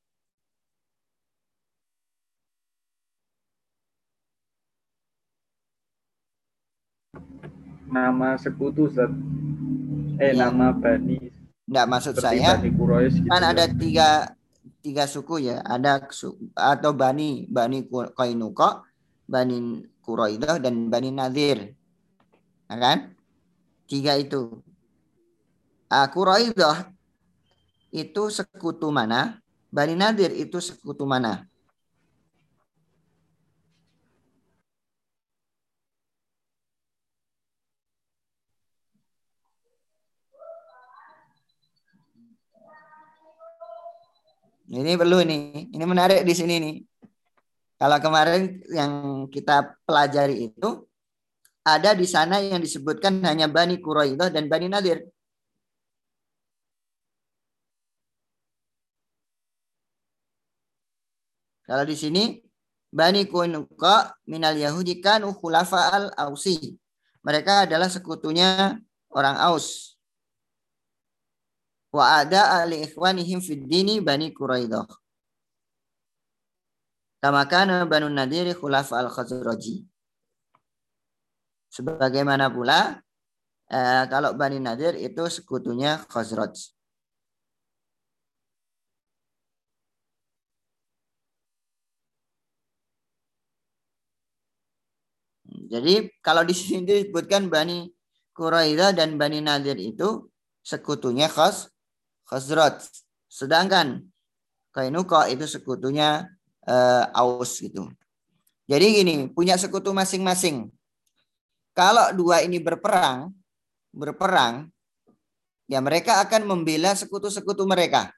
[7.86, 9.14] Nama sekutu Ustaz.
[10.18, 10.50] Eh Ya.
[10.50, 11.30] nama bani
[11.70, 13.30] Enggak maksud seperti saya Bani Quraisy gitu.
[13.30, 13.48] kan ya.
[13.54, 14.08] ada tiga
[14.82, 16.02] tiga suku ya ada
[16.58, 18.82] atau bani bani Qainuqa
[19.30, 21.77] bani Quraidah dan bani Nadir
[22.70, 22.98] Ya kan?
[23.90, 24.62] Tiga itu.
[25.90, 26.92] Ah, Quraidah
[27.92, 29.40] itu sekutu mana?
[29.72, 31.44] Bani Nadir itu sekutu mana?
[44.68, 46.74] Ini perlu nih, ini menarik di sini nih.
[47.78, 48.92] Kalau kemarin yang
[49.30, 50.87] kita pelajari itu
[51.76, 55.04] ada di sana yang disebutkan hanya Bani Quraidah dan Bani Nadir.
[61.68, 62.40] Kalau di sini
[62.88, 66.80] Bani Qainuqa minal Yahudi kanu khulafa al Ausi.
[67.20, 68.80] Mereka adalah sekutunya
[69.12, 70.00] orang Aus.
[71.92, 74.88] Wa ada ali ikhwanihim fid dini Bani Quraidah.
[77.20, 79.97] Kama kana Banu Nadiri khulafa al Khazraji.
[81.68, 83.00] Sebagaimana pula
[83.68, 86.78] eh, kalau Bani Nadir itu sekutunya Khazraj.
[95.68, 97.92] Jadi kalau di sini disebutkan Bani
[98.32, 100.32] Quraidah dan Bani Nadir itu
[100.64, 101.68] sekutunya Khaz
[102.24, 102.88] Khazraj.
[103.28, 104.08] Sedangkan
[104.72, 106.24] Kainuqa itu sekutunya
[106.64, 107.92] eh, Aus gitu.
[108.68, 110.68] Jadi gini, punya sekutu masing-masing.
[111.78, 113.30] Kalau dua ini berperang,
[113.94, 114.66] berperang,
[115.70, 118.10] ya mereka akan membela sekutu-sekutu mereka.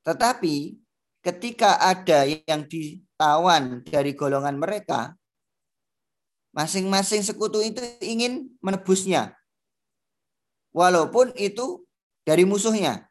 [0.00, 0.72] Tetapi
[1.20, 5.12] ketika ada yang ditawan dari golongan mereka,
[6.56, 9.36] masing-masing sekutu itu ingin menebusnya.
[10.72, 11.84] Walaupun itu
[12.24, 13.04] dari musuhnya.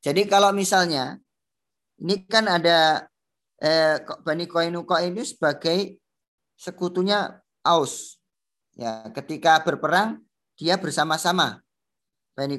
[0.00, 1.20] Jadi kalau misalnya
[2.00, 3.04] ini kan ada
[3.60, 6.00] eh, Bani Koinuqa ini sebagai
[6.56, 7.36] sekutunya
[7.70, 8.18] Aus.
[8.74, 10.24] Ya, ketika berperang
[10.58, 11.62] dia bersama-sama
[12.34, 12.58] Bani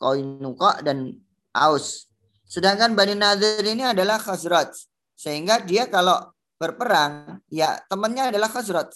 [0.00, 1.12] Koinuqa dan
[1.52, 2.08] Aus.
[2.46, 4.72] Sedangkan Bani Nadir ini adalah Khazraj.
[5.16, 8.92] Sehingga dia kalau berperang ya temannya adalah Khazraj.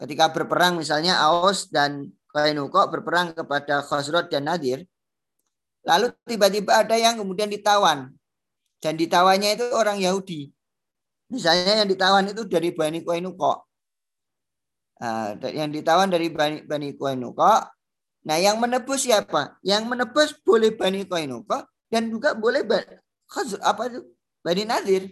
[0.00, 4.86] Ketika berperang misalnya Aus dan Kainuqa berperang kepada Khazraj dan Nadir.
[5.82, 8.12] Lalu tiba-tiba ada yang kemudian ditawan.
[8.80, 10.48] Dan ditawannya itu orang Yahudi.
[11.28, 13.60] Misalnya yang ditawan itu dari Bani Kainuqa.
[15.00, 17.72] Nah, yang ditawan dari Bani, Bani Kainuqa.
[18.20, 19.56] Nah yang menebus siapa?
[19.64, 22.60] Yang menebus boleh Bani Kainuqa dan juga boleh
[23.30, 24.00] Khazraj, apa itu?
[24.44, 25.02] Bani Nadir.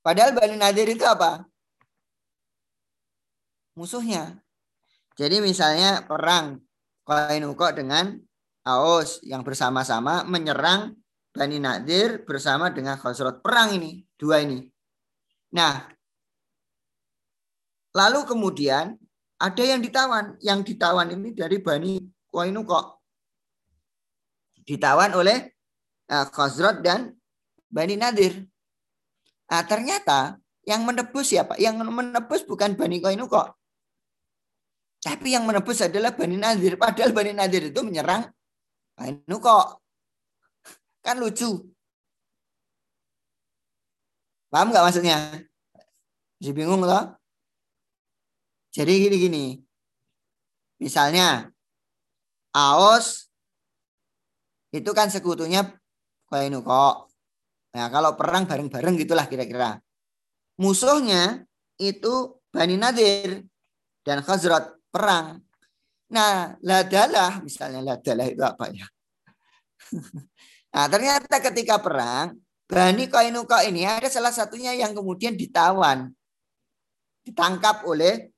[0.00, 1.44] Padahal Bani Nadir itu apa?
[3.76, 4.40] Musuhnya.
[5.20, 6.64] Jadi misalnya perang
[7.04, 8.16] Kainuqa dengan
[8.64, 10.96] Aus yang bersama-sama menyerang
[11.34, 13.44] Bani Nadir bersama dengan Khosrot.
[13.44, 14.64] Perang ini, dua ini.
[15.52, 15.84] Nah,
[17.94, 18.98] lalu kemudian
[19.38, 20.36] ada yang ditawan.
[20.42, 22.98] Yang ditawan ini dari Bani Kainuqa.
[24.64, 25.54] Ditawan oleh
[26.10, 27.14] uh, Khosrot dan
[27.70, 28.44] Bani Nadir.
[29.48, 31.54] Nah, ternyata yang menebus siapa?
[31.60, 33.54] Yang menebus bukan Bani Kainuqa.
[35.04, 36.80] Tapi yang menebus adalah Bani Nadir.
[36.80, 38.24] Padahal Bani Nadir itu menyerang
[38.96, 39.84] Kainuko.
[41.04, 41.68] Kan lucu.
[44.48, 45.44] Paham nggak maksudnya?
[46.40, 47.23] Masih bingung loh?
[48.74, 49.54] Jadi gini-gini.
[50.82, 51.46] Misalnya,
[52.50, 53.30] Aos
[54.74, 55.62] itu kan sekutunya
[56.26, 57.06] Kainuko.
[57.74, 59.78] Nah, kalau perang bareng-bareng gitulah kira-kira.
[60.58, 61.46] Musuhnya
[61.78, 63.46] itu Bani Nadir
[64.02, 65.38] dan Khazrat perang.
[66.10, 68.86] Nah, ladalah misalnya ladalah itu apa ya?
[70.74, 76.10] nah, ternyata ketika perang Bani Kainuka ini ada salah satunya yang kemudian ditawan.
[77.22, 78.33] Ditangkap oleh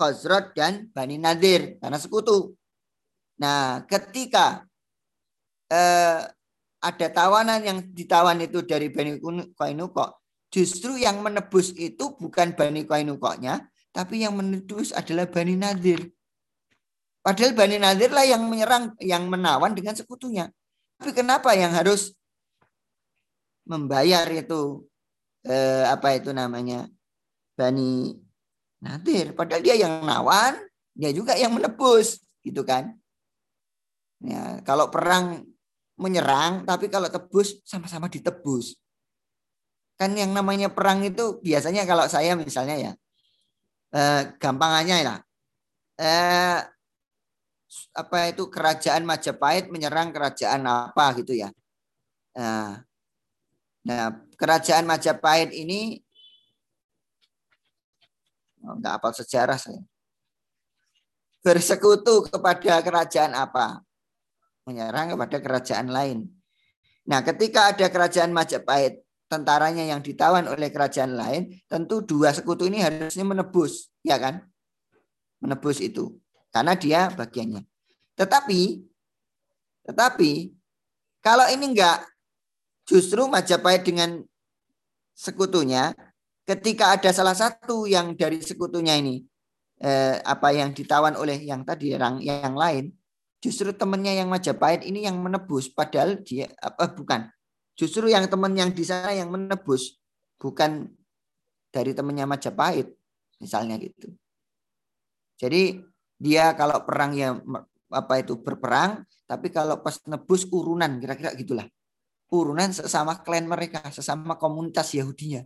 [0.00, 2.56] Khazrat dan Bani Nadir karena sekutu.
[3.36, 4.64] Nah, ketika
[5.68, 6.24] eh,
[6.80, 9.20] ada tawanan yang ditawan itu dari Bani
[9.52, 10.16] Kainuka,
[10.48, 16.08] justru yang menebus itu bukan Bani Kainuka-nya, tapi yang menebus adalah Bani Nadir.
[17.20, 20.48] Padahal Bani Nadir lah yang menyerang, yang menawan dengan sekutunya.
[20.96, 22.16] Tapi kenapa yang harus
[23.68, 24.88] membayar itu
[25.44, 26.88] eh, apa itu namanya
[27.60, 28.16] Bani
[28.80, 29.36] Nadir?
[29.36, 30.56] Padahal dia yang nawan,
[30.96, 32.96] dia juga yang menebus, gitu kan?
[34.20, 35.44] Ya, kalau perang
[36.00, 38.76] menyerang, tapi kalau tebus sama-sama ditebus.
[40.00, 42.92] Kan yang namanya perang itu biasanya kalau saya misalnya ya,
[43.92, 45.14] eh, gampangannya ya,
[46.00, 46.58] eh,
[47.94, 51.52] apa itu kerajaan Majapahit menyerang kerajaan apa gitu ya.
[52.34, 52.80] Nah,
[53.84, 54.04] nah
[54.40, 56.00] kerajaan Majapahit ini
[58.60, 59.80] nggak apa sejarah saya
[61.40, 63.80] bersekutu kepada kerajaan apa
[64.68, 66.28] menyerang kepada kerajaan lain.
[67.08, 72.84] Nah, ketika ada kerajaan Majapahit, tentaranya yang ditawan oleh kerajaan lain, tentu dua sekutu ini
[72.84, 74.44] harusnya menebus, ya kan?
[75.40, 76.20] Menebus itu.
[76.52, 77.64] Karena dia bagiannya.
[78.14, 78.84] Tetapi
[79.80, 80.52] tetapi
[81.24, 82.04] kalau ini enggak
[82.84, 84.22] justru Majapahit dengan
[85.16, 85.96] sekutunya
[86.50, 89.22] ketika ada salah satu yang dari sekutunya ini
[89.78, 92.90] eh, apa yang ditawan oleh yang tadi yang yang lain
[93.38, 97.30] justru temannya yang Majapahit ini yang menebus padahal dia apa bukan.
[97.78, 99.96] Justru yang teman yang di sana yang menebus
[100.36, 100.90] bukan
[101.70, 102.92] dari temannya Majapahit
[103.38, 104.10] misalnya gitu.
[105.38, 105.80] Jadi
[106.20, 107.38] dia kalau perang ya
[107.90, 111.64] apa itu berperang tapi kalau pas nebus urunan kira-kira gitulah.
[112.30, 115.42] Urunan sesama klan mereka sesama komunitas Yahudinya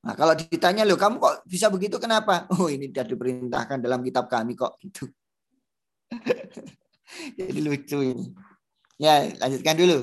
[0.00, 2.48] Nah, kalau ditanya loh, kamu kok bisa begitu kenapa?
[2.56, 5.12] Oh, ini sudah diperintahkan dalam kitab kami kok gitu.
[7.36, 8.32] Jadi lucu ini.
[8.96, 9.98] Ya, lanjutkan dulu.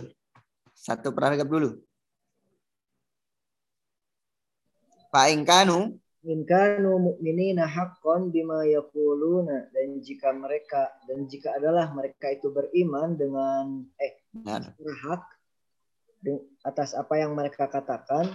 [0.77, 1.81] Satu paragraf dulu.
[5.09, 5.97] Pak Ingkanu.
[6.27, 13.87] Inkanu mu'minina haqqan bima yaquluna dan jika mereka dan jika adalah mereka itu beriman dengan
[13.95, 14.19] eh
[15.07, 15.23] hak
[16.67, 18.27] atas apa yang mereka katakan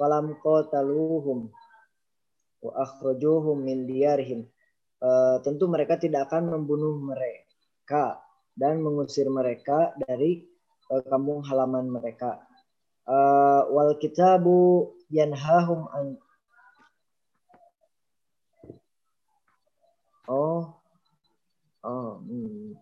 [0.00, 1.52] falam qataluhum
[2.64, 4.48] wa akhrajuhum min diyarihim
[5.04, 8.24] uh, tentu mereka tidak akan membunuh mereka
[8.56, 10.48] dan mengusir mereka dari
[10.88, 12.40] uh, kampung halaman mereka.
[13.04, 16.16] Uh, wal kitabu yanhahum an
[20.30, 20.78] Oh.
[21.82, 22.22] Oh.
[22.22, 22.78] Hmm.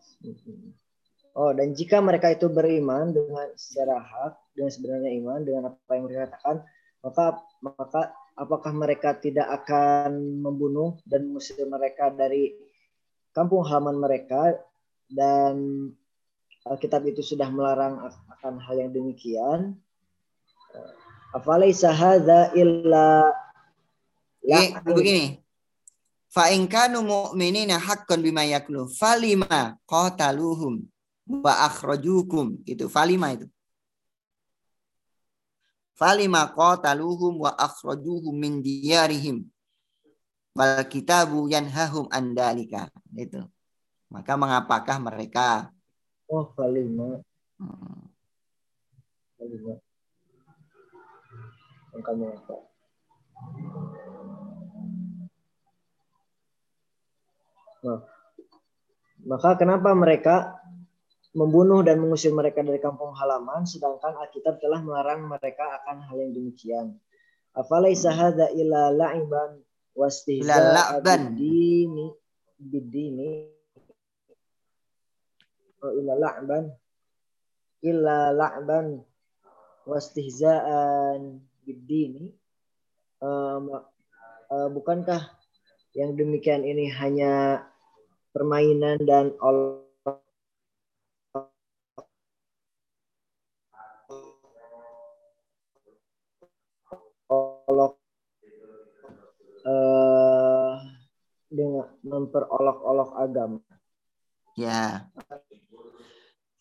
[1.32, 6.04] Oh, dan jika mereka itu beriman dengan secara hak, dengan sebenarnya iman dengan apa yang
[6.04, 6.60] mereka katakan,
[7.02, 12.54] maka maka apakah mereka tidak akan membunuh dan mengusir mereka dari
[13.34, 14.58] kampung halaman mereka
[15.10, 15.88] dan
[16.68, 17.96] Alkitab itu sudah melarang
[18.38, 19.78] akan hal yang demikian.
[21.32, 23.32] Afalaisa hadza illa
[24.84, 25.40] begini.
[26.28, 30.84] Fa in kanu mu'minina haqqan bima yaklu falima qataluhum
[31.24, 33.48] wa akhrajukum itu falima itu
[35.98, 39.42] falima qataluhum wa akhrajuhum min diyarihim.
[40.54, 43.42] Wal kitabu yanhahum an dalika itu
[44.08, 45.68] maka mengapakah mereka?
[46.30, 47.20] Oh falima.
[47.58, 48.08] Hmm.
[49.38, 49.74] falima
[51.94, 52.56] angkanya apa
[57.86, 58.00] nah,
[59.22, 60.57] maka kenapa mereka
[61.36, 66.32] membunuh dan mengusir mereka dari kampung halaman, sedangkan Alkitab telah melarang mereka akan hal yang
[66.32, 66.86] demikian.
[67.52, 69.60] Afalaisa hadza ila la'iban
[69.98, 72.14] wastihza'a bidini
[72.58, 73.50] bidini
[75.82, 76.70] ila la'ban
[77.82, 78.98] illa la'ban
[79.86, 82.30] wastihza'an bidini
[83.22, 83.58] uh,
[84.50, 85.34] uh, bukankah
[85.94, 87.64] yang demikian ini hanya
[88.34, 89.87] permainan dan ol
[101.48, 103.60] dengan memperolok-olok agama.
[104.58, 105.08] Ya.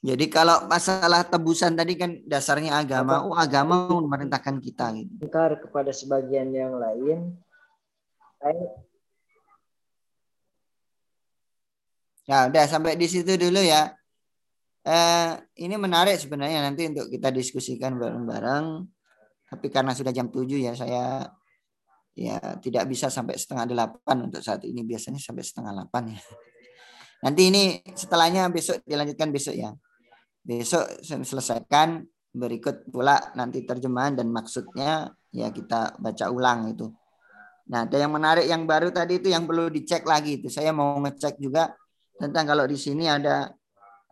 [0.06, 3.26] Jadi kalau masalah tebusan tadi kan dasarnya agama.
[3.26, 4.94] Oh agama memerintahkan kita.
[4.96, 5.12] Gitu.
[5.26, 7.36] Ingkar kepada sebagian yang lain.
[8.38, 8.88] Saya
[12.28, 13.96] Ya udah sampai di situ dulu ya.
[14.84, 15.32] Eh,
[15.64, 18.84] ini menarik sebenarnya nanti untuk kita diskusikan bareng-bareng.
[19.48, 21.24] Tapi karena sudah jam 7 ya saya
[22.18, 26.22] ya tidak bisa sampai setengah delapan untuk saat ini biasanya sampai setengah delapan ya.
[27.18, 27.64] Nanti ini
[27.94, 29.69] setelahnya besok dilanjutkan besok ya.
[30.41, 32.02] Besok selesaikan
[32.34, 36.89] berikut pula nanti terjemahan dan maksudnya ya kita baca ulang itu.
[37.68, 40.48] Nah, ada yang menarik yang baru tadi itu yang perlu dicek lagi itu.
[40.48, 41.76] Saya mau ngecek juga
[42.15, 43.52] tentang kalau di sini ada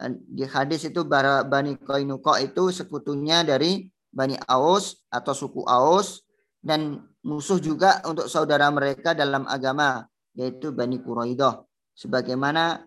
[0.01, 6.25] eh, di hadis itu bara Bani Koinuko itu sekutunya dari Bani Aus atau suku Aus
[6.59, 10.05] dan musuh juga untuk saudara mereka dalam agama
[10.37, 11.65] yaitu Bani Quraidah.
[11.97, 12.85] Sebagaimana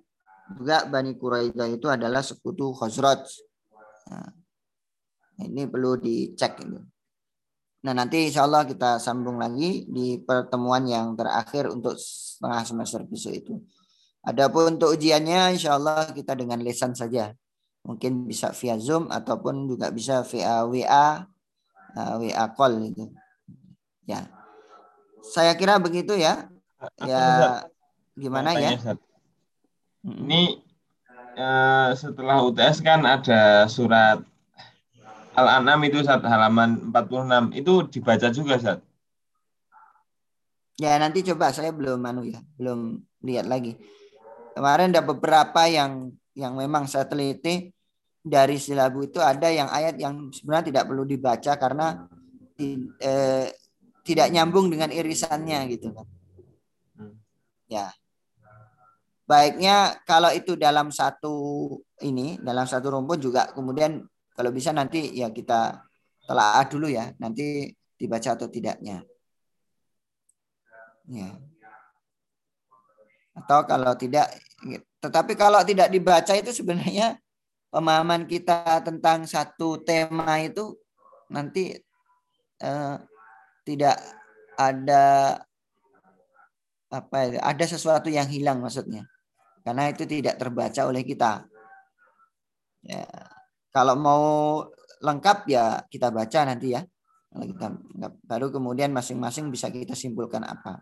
[0.54, 3.26] juga Bani Quraidah itu adalah sekutu Khazraj.
[4.08, 4.30] Nah,
[5.42, 6.78] ini perlu dicek ini.
[7.78, 13.34] Nah nanti insya Allah kita sambung lagi di pertemuan yang terakhir untuk setengah semester besok
[13.38, 13.54] itu.
[14.26, 17.30] Adapun untuk ujiannya insya Allah kita dengan lesan saja.
[17.86, 21.22] Mungkin bisa via Zoom ataupun juga bisa via WA,
[21.94, 23.08] uh, WA call itu.
[24.08, 24.32] Ya.
[25.20, 26.48] Saya kira begitu ya.
[27.04, 27.68] Ya
[28.16, 28.80] gimana ya?
[30.00, 30.64] Ini
[31.36, 34.24] eh, setelah UTS kan ada surat
[35.36, 38.78] Al-An'am itu saat halaman 46 itu dibaca juga Ustaz.
[40.78, 43.74] Ya nanti coba saya belum anu ya, belum lihat lagi.
[44.54, 47.70] Kemarin ada beberapa yang yang memang saya teliti
[48.22, 52.06] dari silabu itu ada yang ayat yang sebenarnya tidak perlu dibaca karena
[52.98, 53.46] eh,
[54.08, 56.08] tidak nyambung dengan irisannya gitu kan.
[57.68, 57.92] Ya.
[59.28, 61.68] Baiknya kalau itu dalam satu
[62.00, 64.00] ini, dalam satu rumpun juga kemudian
[64.32, 65.84] kalau bisa nanti ya kita
[66.24, 67.68] telaah dulu ya, nanti
[68.00, 69.04] dibaca atau tidaknya.
[71.12, 71.36] Ya.
[73.36, 74.32] Atau kalau tidak
[75.04, 77.20] tetapi kalau tidak dibaca itu sebenarnya
[77.68, 80.72] pemahaman kita tentang satu tema itu
[81.28, 81.76] nanti
[82.64, 82.96] eh,
[83.68, 84.00] tidak
[84.56, 85.36] ada
[86.88, 89.04] apa ya, ada sesuatu yang hilang maksudnya
[89.60, 91.44] karena itu tidak terbaca oleh kita
[92.80, 93.04] ya
[93.68, 94.24] kalau mau
[95.04, 96.80] lengkap ya kita baca nanti ya
[97.28, 97.66] kalau kita
[98.24, 100.80] baru kemudian masing-masing bisa kita simpulkan apa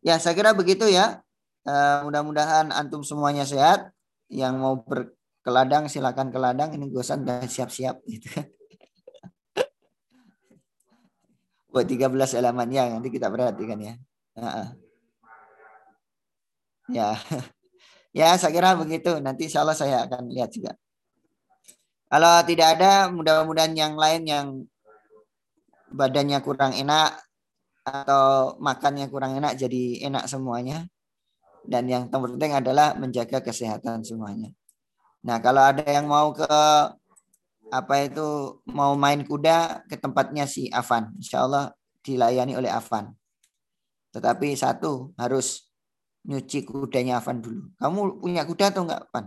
[0.00, 1.20] ya saya kira begitu ya
[1.64, 3.88] Uh, mudah-mudahan antum semuanya sehat.
[4.28, 6.76] Yang mau berkeladang silakan ke ladang.
[6.76, 8.28] Ini gosan dan siap-siap gitu.
[11.74, 13.94] Buat 13 halamannya nanti kita perhatikan ya.
[16.88, 17.10] Ya.
[18.14, 19.18] Ya, saya kira begitu.
[19.18, 20.78] Nanti insya Allah saya akan lihat juga.
[22.06, 24.46] Kalau tidak ada, mudah-mudahan yang lain yang
[25.90, 27.18] badannya kurang enak
[27.82, 30.86] atau makannya kurang enak jadi enak semuanya
[31.66, 34.52] dan yang terpenting adalah menjaga kesehatan semuanya.
[35.24, 36.44] Nah, kalau ada yang mau ke
[37.74, 41.10] apa itu mau main kuda ke tempatnya si Afan.
[41.18, 41.74] Insya Allah
[42.06, 43.10] dilayani oleh Afan.
[44.14, 45.66] Tetapi satu harus
[46.22, 47.74] nyuci kudanya Afan dulu.
[47.82, 49.26] Kamu punya kuda atau enggak, Afan?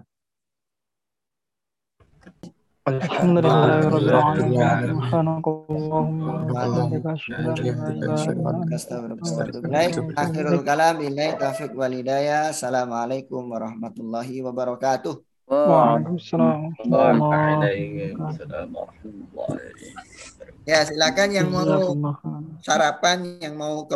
[12.47, 15.26] Assalamualaikum warahmatullahi wabarakatuh.
[15.47, 16.75] Waalaikumsalam.
[20.67, 21.63] Ya, silakan yang mau
[22.59, 23.95] sarapan, yang mau ke